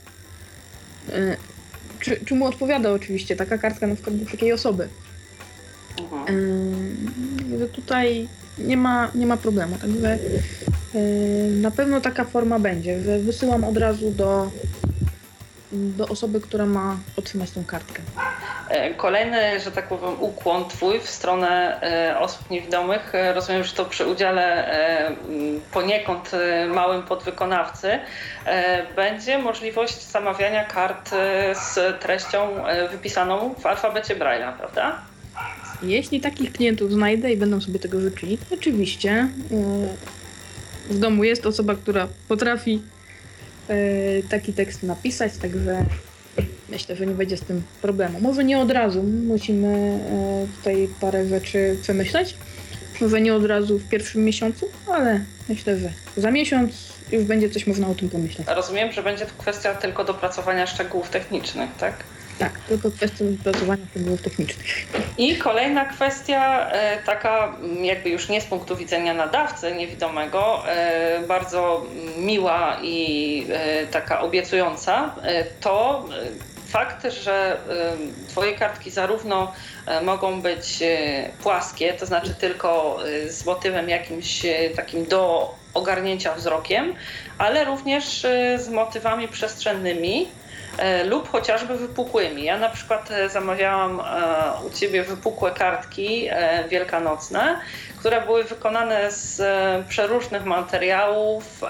czy, 2.01 2.21
czy 2.25 2.35
mu 2.35 2.47
odpowiada 2.47 2.93
oczywiście 2.93 3.37
taka 3.37 3.59
kartka 3.59 3.87
na 3.87 3.95
przykład 3.95 4.17
do 4.17 4.31
takiej 4.31 4.53
osoby. 4.53 4.89
Mhm. 5.99 7.69
Tutaj 7.73 8.29
nie 8.59 8.77
ma, 8.77 9.11
nie 9.15 9.27
ma 9.27 9.37
problemu. 9.37 9.77
Także 9.79 10.19
yy, 10.95 11.01
na 11.51 11.71
pewno 11.71 12.01
taka 12.01 12.25
forma 12.25 12.59
będzie. 12.59 12.99
Wysyłam 12.99 13.65
od 13.65 13.77
razu 13.77 14.11
do, 14.11 14.51
do 15.73 16.09
osoby, 16.09 16.41
która 16.41 16.67
ma 16.67 16.97
otrzymać 17.17 17.51
tą 17.51 17.65
kartkę. 17.65 18.03
E, 18.69 18.95
kolejny, 18.95 19.61
że 19.61 19.73
tak 19.73 19.89
powiem, 19.89 20.21
ukłon 20.21 20.69
Twój 20.69 21.01
w 21.01 21.11
stronę 21.11 21.81
e, 21.83 22.19
osób 22.19 22.51
niewidomych. 22.51 23.15
E, 23.15 23.33
rozumiem, 23.33 23.65
że 23.65 23.73
to 23.73 23.85
przy 23.85 24.07
udziale 24.07 24.43
poniekąd 25.73 26.31
małym 26.75 27.03
podwykonawcy 27.03 27.99
będzie 28.97 29.39
możliwość 29.39 30.03
zamawiania 30.03 30.65
kart 30.65 31.11
z 31.53 32.01
treścią 32.01 32.49
wypisaną 32.91 33.55
w 33.55 33.67
alfabecie 33.67 34.17
Braille'a, 34.17 34.53
prawda? 34.53 35.12
Jeśli 35.83 36.21
takich 36.21 36.53
klientów 36.53 36.93
znajdę 36.93 37.33
i 37.33 37.37
będą 37.37 37.61
sobie 37.61 37.79
tego 37.79 38.01
życzyli, 38.01 38.39
oczywiście 38.51 39.29
w 40.91 40.99
domu 40.99 41.25
jest 41.25 41.47
osoba, 41.47 41.75
która 41.75 42.09
potrafi 42.29 42.83
e, 43.69 43.75
taki 44.23 44.53
tekst 44.53 44.83
napisać, 44.83 45.33
także 45.37 45.85
myślę, 46.69 46.97
że 46.97 47.07
nie 47.07 47.15
będzie 47.15 47.37
z 47.37 47.41
tym 47.41 47.63
problemu. 47.83 48.21
Może 48.21 48.45
nie 48.45 48.59
od 48.59 48.71
razu, 48.71 49.03
musimy 49.03 49.69
e, 49.69 50.47
tutaj 50.57 50.89
parę 51.01 51.27
rzeczy 51.27 51.77
przemyśleć. 51.83 52.37
Może 53.01 53.21
nie 53.21 53.35
od 53.35 53.45
razu 53.45 53.79
w 53.79 53.89
pierwszym 53.89 54.25
miesiącu, 54.25 54.69
ale 54.87 55.21
myślę, 55.49 55.79
że 55.79 55.91
za 56.17 56.31
miesiąc 56.31 56.93
już 57.13 57.25
będzie 57.25 57.51
coś 57.51 57.67
można 57.67 57.89
o 57.89 57.95
tym 57.95 58.09
pomyśleć. 58.09 58.49
Rozumiem, 58.57 58.93
że 58.93 59.03
będzie 59.03 59.27
to 59.27 59.33
kwestia 59.39 59.75
tylko 59.75 60.05
dopracowania 60.05 60.67
szczegółów 60.67 61.11
technicznych, 61.11 61.71
tak? 61.79 62.05
Tak, 62.39 62.59
tylko 62.69 62.91
kwestia 62.91 63.25
wypracowania 63.25 63.87
szczegółów 63.91 64.23
technicznych. 64.23 64.67
I 65.19 65.37
kolejna 65.37 65.85
kwestia, 65.85 66.71
e, 66.71 67.03
taka 67.03 67.57
jakby 67.83 68.11
już 68.11 68.29
nie 68.29 68.41
z 68.41 68.45
punktu 68.45 68.77
widzenia 68.77 69.15
nadawcy 69.15 69.75
niewidomego, 69.75 70.69
e, 70.69 71.21
bardzo 71.29 71.87
miła 72.17 72.79
i 72.83 73.47
e, 73.53 73.87
taka 73.87 74.21
obiecująca, 74.21 75.15
to 75.61 76.05
fakt, 76.69 77.07
że 77.23 77.59
Twoje 78.29 78.55
kartki 78.55 78.91
zarówno 78.91 79.53
mogą 80.03 80.43
być 80.43 80.83
płaskie, 81.43 81.93
to 81.93 82.07
znaczy 82.07 82.35
tylko 82.35 82.99
z 83.29 83.47
motywem 83.47 83.89
jakimś 83.89 84.43
takim 84.77 85.05
do 85.05 85.55
ogarnięcia 85.75 86.35
wzrokiem, 86.35 86.95
ale 87.39 87.65
również 87.65 88.27
z 88.57 88.69
motywami 88.69 89.29
przestrzennymi 89.29 90.29
lub 91.05 91.29
chociażby 91.29 91.77
wypukłymi. 91.77 92.45
Ja 92.45 92.59
na 92.59 92.69
przykład 92.69 93.11
e, 93.11 93.29
zamawiałam 93.29 94.01
e, 94.01 94.05
u 94.67 94.71
Ciebie 94.71 95.03
wypukłe 95.03 95.51
kartki 95.51 96.29
wielkanocne, 96.69 97.61
które 97.99 98.21
były 98.21 98.45
wykonane 98.45 99.13
z 99.13 99.43
przeróżnych 99.89 100.45
materiałów, 100.45 101.61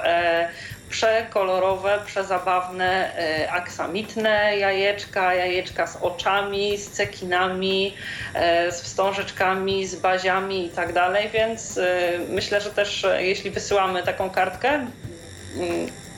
przekolorowe, 0.90 1.98
przezabawne, 2.06 3.12
aksamitne 3.50 4.56
jajeczka, 4.58 5.34
jajeczka 5.34 5.86
z 5.86 5.96
oczami, 5.96 6.78
z 6.78 6.90
cekinami, 6.90 7.96
z 8.70 8.82
wstążeczkami, 8.82 9.86
z 9.86 9.94
baziami 9.94 10.66
i 10.66 10.70
tak 10.70 10.92
dalej, 10.92 11.30
więc 11.32 11.80
myślę, 12.28 12.60
że 12.60 12.70
też 12.70 13.06
jeśli 13.18 13.50
wysyłamy 13.50 14.02
taką 14.02 14.30
kartkę, 14.30 14.86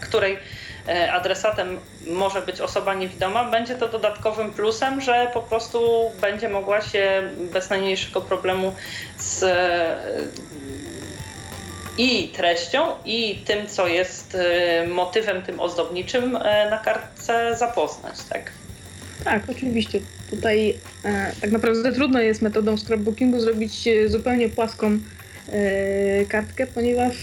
której 0.01 0.35
E, 0.35 0.64
adresatem 1.12 1.78
może 2.07 2.43
być 2.43 2.61
osoba 2.61 2.95
niewidoma, 2.95 3.51
będzie 3.51 3.74
to 3.74 3.89
dodatkowym 3.89 4.53
plusem, 4.53 5.01
że 5.01 5.30
po 5.35 5.43
prostu 5.43 6.11
będzie 6.20 6.49
mogła 6.49 6.80
się 6.80 7.22
bez 7.53 7.70
najmniejszego 7.70 8.20
problemu 8.20 8.74
z 9.18 9.43
e, 9.43 9.97
i 11.99 12.28
treścią, 12.28 12.87
i 13.05 13.43
tym, 13.45 13.66
co 13.66 13.89
jest 13.89 14.35
e, 14.35 14.87
motywem 14.87 15.43
tym 15.43 15.61
ozdobniczym 15.61 16.32
na 16.70 16.78
kartce 16.85 17.57
zapoznać, 17.57 18.16
tak? 18.28 18.51
Tak, 19.24 19.43
oczywiście. 19.51 20.01
Tutaj 20.30 20.78
e, 21.05 21.32
tak 21.41 21.51
naprawdę 21.51 21.93
trudno 21.93 22.20
jest 22.20 22.43
metodą 22.43 22.76
scrapbookingu 22.76 23.41
zrobić 23.41 23.89
zupełnie 24.09 24.49
płaską 24.49 24.87
E, 24.87 25.14
kartkę, 26.28 26.66
ponieważ 26.66 27.14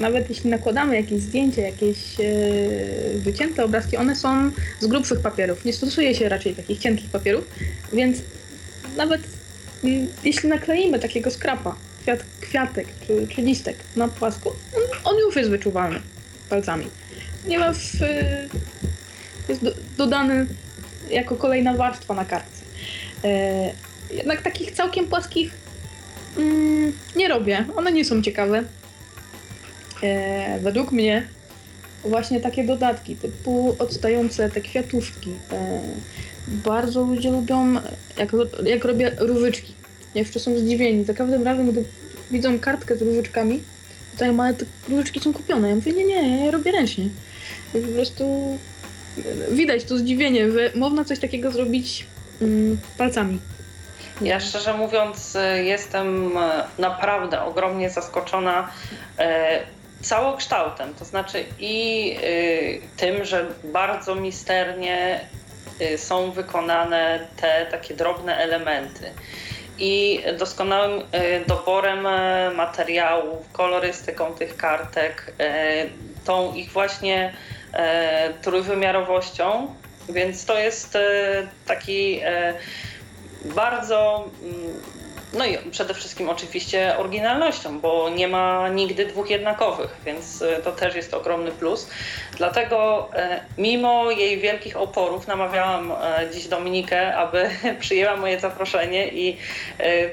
nawet 0.00 0.28
jeśli 0.28 0.50
nakładamy 0.50 0.96
jakieś 0.96 1.20
zdjęcie, 1.20 1.62
jakieś 1.62 2.20
e, 2.20 2.24
wycięte 3.18 3.64
obrazki, 3.64 3.96
one 3.96 4.16
są 4.16 4.50
z 4.80 4.86
grubszych 4.86 5.20
papierów. 5.20 5.64
Nie 5.64 5.72
stosuje 5.72 6.14
się 6.14 6.28
raczej 6.28 6.54
takich 6.54 6.78
cienkich 6.78 7.10
papierów, 7.10 7.44
więc 7.92 8.18
nawet 8.96 9.22
jeśli 10.24 10.48
nakleimy 10.48 10.98
takiego 10.98 11.30
skrapa, 11.30 11.76
kwiat, 12.02 12.24
kwiatek 12.40 12.86
czy, 13.06 13.26
czy 13.34 13.42
listek 13.42 13.76
na 13.96 14.08
płasko, 14.08 14.56
on, 14.76 14.82
on 15.04 15.18
już 15.18 15.36
jest 15.36 15.50
wyczuwalny 15.50 16.00
palcami, 16.50 16.86
ponieważ 17.42 18.02
e, 18.02 18.48
jest 19.48 19.64
do, 19.64 19.74
dodany 19.96 20.46
jako 21.10 21.36
kolejna 21.36 21.74
warstwa 21.74 22.14
na 22.14 22.24
kartce. 22.24 22.62
Jednak 24.10 24.42
takich 24.42 24.70
całkiem 24.70 25.06
płaskich 25.06 25.52
Mm, 26.36 26.92
nie 27.16 27.28
robię. 27.28 27.64
One 27.76 27.92
nie 27.92 28.04
są 28.04 28.22
ciekawe. 28.22 28.64
E, 30.02 30.58
według 30.60 30.92
mnie 30.92 31.26
właśnie 32.04 32.40
takie 32.40 32.64
dodatki, 32.64 33.16
typu 33.16 33.76
odstające 33.78 34.50
te 34.50 34.60
kwiatuszki. 34.60 35.30
E, 35.52 35.80
bardzo 36.48 37.02
ludzie 37.02 37.30
lubią, 37.30 37.74
jak, 38.18 38.32
jak 38.64 38.84
robię 38.84 39.16
różyczki. 39.18 39.74
Jeszcze 40.14 40.40
są 40.40 40.58
zdziwieni. 40.58 41.04
Za 41.04 41.14
każdym 41.14 41.42
razem, 41.42 41.70
gdy 41.70 41.84
widzą 42.30 42.58
kartkę 42.58 42.96
z 42.96 43.02
różyczkami, 43.02 43.60
ja 44.20 44.34
ale 44.38 44.54
te 44.54 44.64
różyczki 44.88 45.20
są 45.20 45.32
kupione. 45.32 45.68
Ja 45.68 45.74
mówię, 45.74 45.92
nie, 45.92 46.04
nie, 46.04 46.44
ja 46.44 46.50
robię 46.50 46.72
ręcznie. 46.72 47.08
Po 47.72 47.78
prostu 47.78 48.58
widać 49.50 49.84
to 49.84 49.98
zdziwienie, 49.98 50.52
że 50.52 50.72
można 50.74 51.04
coś 51.04 51.18
takiego 51.18 51.50
zrobić 51.50 52.06
mm, 52.40 52.78
palcami. 52.98 53.38
Ja 54.22 54.40
szczerze 54.40 54.74
mówiąc 54.74 55.38
jestem 55.62 56.38
naprawdę 56.78 57.42
ogromnie 57.42 57.90
zaskoczona 57.90 58.68
całokształtem, 60.02 60.94
to 60.94 61.04
znaczy 61.04 61.44
i 61.58 62.16
tym, 62.96 63.24
że 63.24 63.46
bardzo 63.64 64.14
misternie 64.14 65.20
są 65.96 66.30
wykonane 66.30 67.26
te 67.36 67.66
takie 67.70 67.94
drobne 67.94 68.36
elementy 68.36 69.12
i 69.78 70.22
doskonałym 70.38 71.02
e, 71.12 71.40
doborem 71.40 72.06
e, 72.06 72.50
materiałów, 72.56 73.52
kolorystyką 73.52 74.34
tych 74.34 74.56
kartek, 74.56 75.32
e, 75.38 75.86
tą 76.24 76.54
ich 76.54 76.70
właśnie 76.70 77.32
trójwymiarowością. 78.42 79.74
Więc 80.08 80.44
to 80.44 80.58
jest 80.58 80.98
taki 81.66 82.20
bardzo 83.44 84.24
mm, 84.42 85.01
no 85.32 85.46
i 85.46 85.58
przede 85.70 85.94
wszystkim 85.94 86.28
oczywiście 86.28 86.98
oryginalnością, 86.98 87.80
bo 87.80 88.10
nie 88.10 88.28
ma 88.28 88.68
nigdy 88.68 89.06
dwóch 89.06 89.30
jednakowych, 89.30 89.96
więc 90.06 90.42
e, 90.42 90.62
to 90.62 90.72
też 90.72 90.94
jest 90.94 91.14
ogromny 91.14 91.50
plus. 91.52 91.88
Dlatego 92.36 93.08
e, 93.14 93.40
mimo 93.58 94.10
jej 94.10 94.38
wielkich 94.38 94.76
oporów 94.76 95.26
namawiałam 95.26 95.92
e, 95.92 96.30
dziś 96.32 96.48
Dominikę, 96.48 97.16
aby 97.16 97.50
przyjęła 97.80 98.16
moje 98.16 98.40
zaproszenie 98.40 99.08
i 99.08 99.36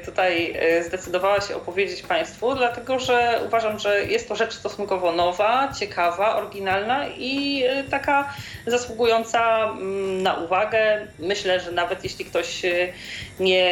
tutaj 0.05 0.59
zdecydowała 0.87 1.41
się 1.41 1.55
opowiedzieć 1.55 2.01
Państwu, 2.01 2.55
dlatego 2.55 2.99
że 2.99 3.39
uważam, 3.45 3.79
że 3.79 4.03
jest 4.03 4.27
to 4.27 4.35
rzecz 4.35 4.53
stosunkowo 4.53 5.11
nowa, 5.11 5.73
ciekawa, 5.79 6.35
oryginalna 6.35 7.07
i 7.07 7.63
taka 7.91 8.33
zasługująca 8.67 9.63
mm, 9.63 10.23
na 10.23 10.33
uwagę. 10.33 11.07
Myślę, 11.19 11.59
że 11.59 11.71
nawet 11.71 12.03
jeśli 12.03 12.25
ktoś 12.25 12.61
nie 13.39 13.71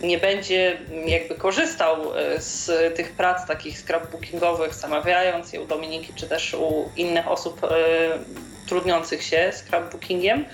nie 0.00 0.18
będzie 0.18 0.78
jakby 1.06 1.34
korzystał 1.34 2.18
e, 2.18 2.40
z 2.40 2.96
tych 2.96 3.12
prac 3.12 3.46
takich 3.46 3.78
scrapbookingowych, 3.78 4.74
zamawiając 4.74 5.52
je 5.52 5.60
u 5.60 5.66
Dominiki 5.66 6.12
czy 6.14 6.28
też 6.28 6.54
u 6.54 6.90
innych 6.96 7.28
osób 7.28 7.64
e, 7.64 7.68
trudniących 8.66 9.22
się 9.22 9.50
scrapbookingiem, 9.52 10.44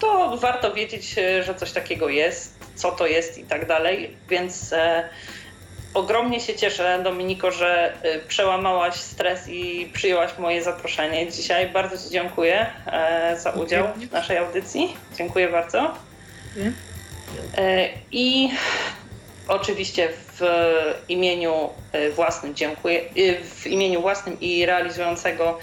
to 0.00 0.36
warto 0.36 0.72
wiedzieć, 0.72 1.18
e, 1.18 1.42
że 1.42 1.54
coś 1.54 1.72
takiego 1.72 2.08
jest, 2.08 2.54
co 2.74 2.92
to 2.92 3.06
jest 3.06 3.38
i 3.38 3.44
tak 3.44 3.66
dalej. 3.66 4.16
Więc 4.28 4.74
ogromnie 5.94 6.40
się 6.40 6.54
cieszę, 6.54 7.00
Dominiko, 7.04 7.50
że 7.50 7.92
przełamałaś 8.28 8.94
stres 8.94 9.48
i 9.48 9.90
przyjęłaś 9.92 10.30
moje 10.38 10.62
zaproszenie 10.62 11.32
dzisiaj. 11.32 11.68
Bardzo 11.68 11.98
Ci 11.98 12.10
dziękuję 12.10 12.66
za 13.38 13.50
udział 13.50 13.88
w 13.94 14.12
naszej 14.12 14.38
audycji. 14.38 14.96
Dziękuję 15.16 15.48
bardzo. 15.48 15.94
E, 17.58 17.88
I 18.12 18.50
oczywiście 19.48 20.08
w 20.38 20.40
imieniu 21.08 21.70
e, 21.92 22.10
własnym 22.10 22.54
dziękuję, 22.54 23.00
e, 23.00 23.44
w 23.44 23.66
imieniu 23.66 24.00
własnym 24.00 24.40
i 24.40 24.66
realizującego 24.66 25.58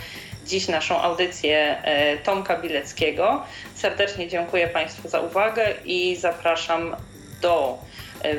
dziś 0.46 0.68
naszą 0.68 1.02
audycję 1.02 1.82
Tomka 2.24 2.58
Bileckiego. 2.58 3.44
Serdecznie 3.76 4.28
dziękuję 4.28 4.68
Państwu 4.68 5.10
za 5.10 5.20
uwagę 5.20 5.74
i 5.86 6.16
zapraszam 6.16 6.96
do 7.42 7.78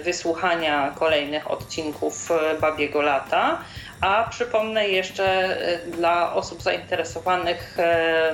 wysłuchania 0.05 0.95
kolejnych 0.99 1.51
odcinków 1.51 2.29
Babiego 2.61 3.03
Lata. 3.03 3.61
A 4.01 4.27
przypomnę 4.31 4.89
jeszcze 4.89 5.25
e, 5.25 5.79
dla 5.87 6.35
osób 6.35 6.63
zainteresowanych 6.63 7.79
e, 7.79 8.33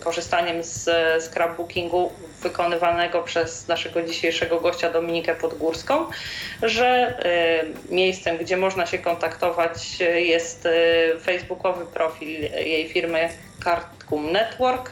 korzystaniem 0.00 0.64
z 0.64 0.88
scrapbookingu 1.24 2.12
wykonywanego 2.42 3.22
przez 3.22 3.68
naszego 3.68 4.02
dzisiejszego 4.02 4.60
gościa 4.60 4.90
Dominikę 4.90 5.34
Podgórską, 5.34 6.06
że 6.62 6.86
e, 6.86 7.64
miejscem, 7.94 8.38
gdzie 8.38 8.56
można 8.56 8.86
się 8.86 8.98
kontaktować 8.98 10.00
jest 10.16 10.68
facebookowy 11.22 11.86
profil 11.86 12.40
jej 12.40 12.88
firmy 12.88 13.28
Cardcum 13.64 14.32
Network 14.32 14.90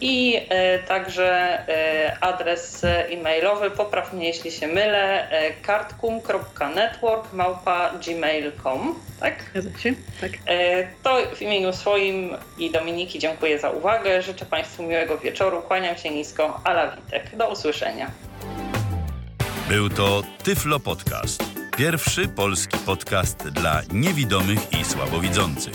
i 0.00 0.40
e, 0.48 0.78
także 0.78 1.28
e, 1.68 2.18
adres 2.20 2.84
e-mailowy, 2.84 3.70
popraw 3.70 4.12
mnie 4.12 4.26
jeśli 4.26 4.52
się 4.52 4.66
mylę, 4.66 5.30
e, 5.30 5.50
kartkum.network 5.52 7.32
małpa 7.32 7.90
gmail.com, 8.06 8.94
tak? 9.20 9.44
Zgadza 9.50 9.78
się, 9.78 9.94
tak. 10.20 10.30
E, 10.46 10.86
to 11.02 11.18
w 11.34 11.42
imieniu 11.42 11.72
swoim 11.72 12.30
i 12.58 12.70
Dominiki 12.70 13.18
dziękuję 13.18 13.58
za 13.58 13.70
uwagę, 13.70 14.22
życzę 14.22 14.46
Państwu 14.46 14.82
miłego 14.82 15.18
wieczoru, 15.18 15.62
kłaniam 15.62 15.96
się 15.96 16.10
nisko, 16.10 16.60
Ala 16.64 16.96
Witek. 16.96 17.36
Do 17.36 17.48
usłyszenia. 17.50 18.10
Był 19.68 19.88
to 19.88 20.22
Tyflo 20.42 20.80
Podcast. 20.80 21.44
Pierwszy 21.76 22.28
polski 22.28 22.78
podcast 22.78 23.48
dla 23.48 23.82
niewidomych 23.92 24.72
i 24.80 24.84
słabowidzących. 24.84 25.74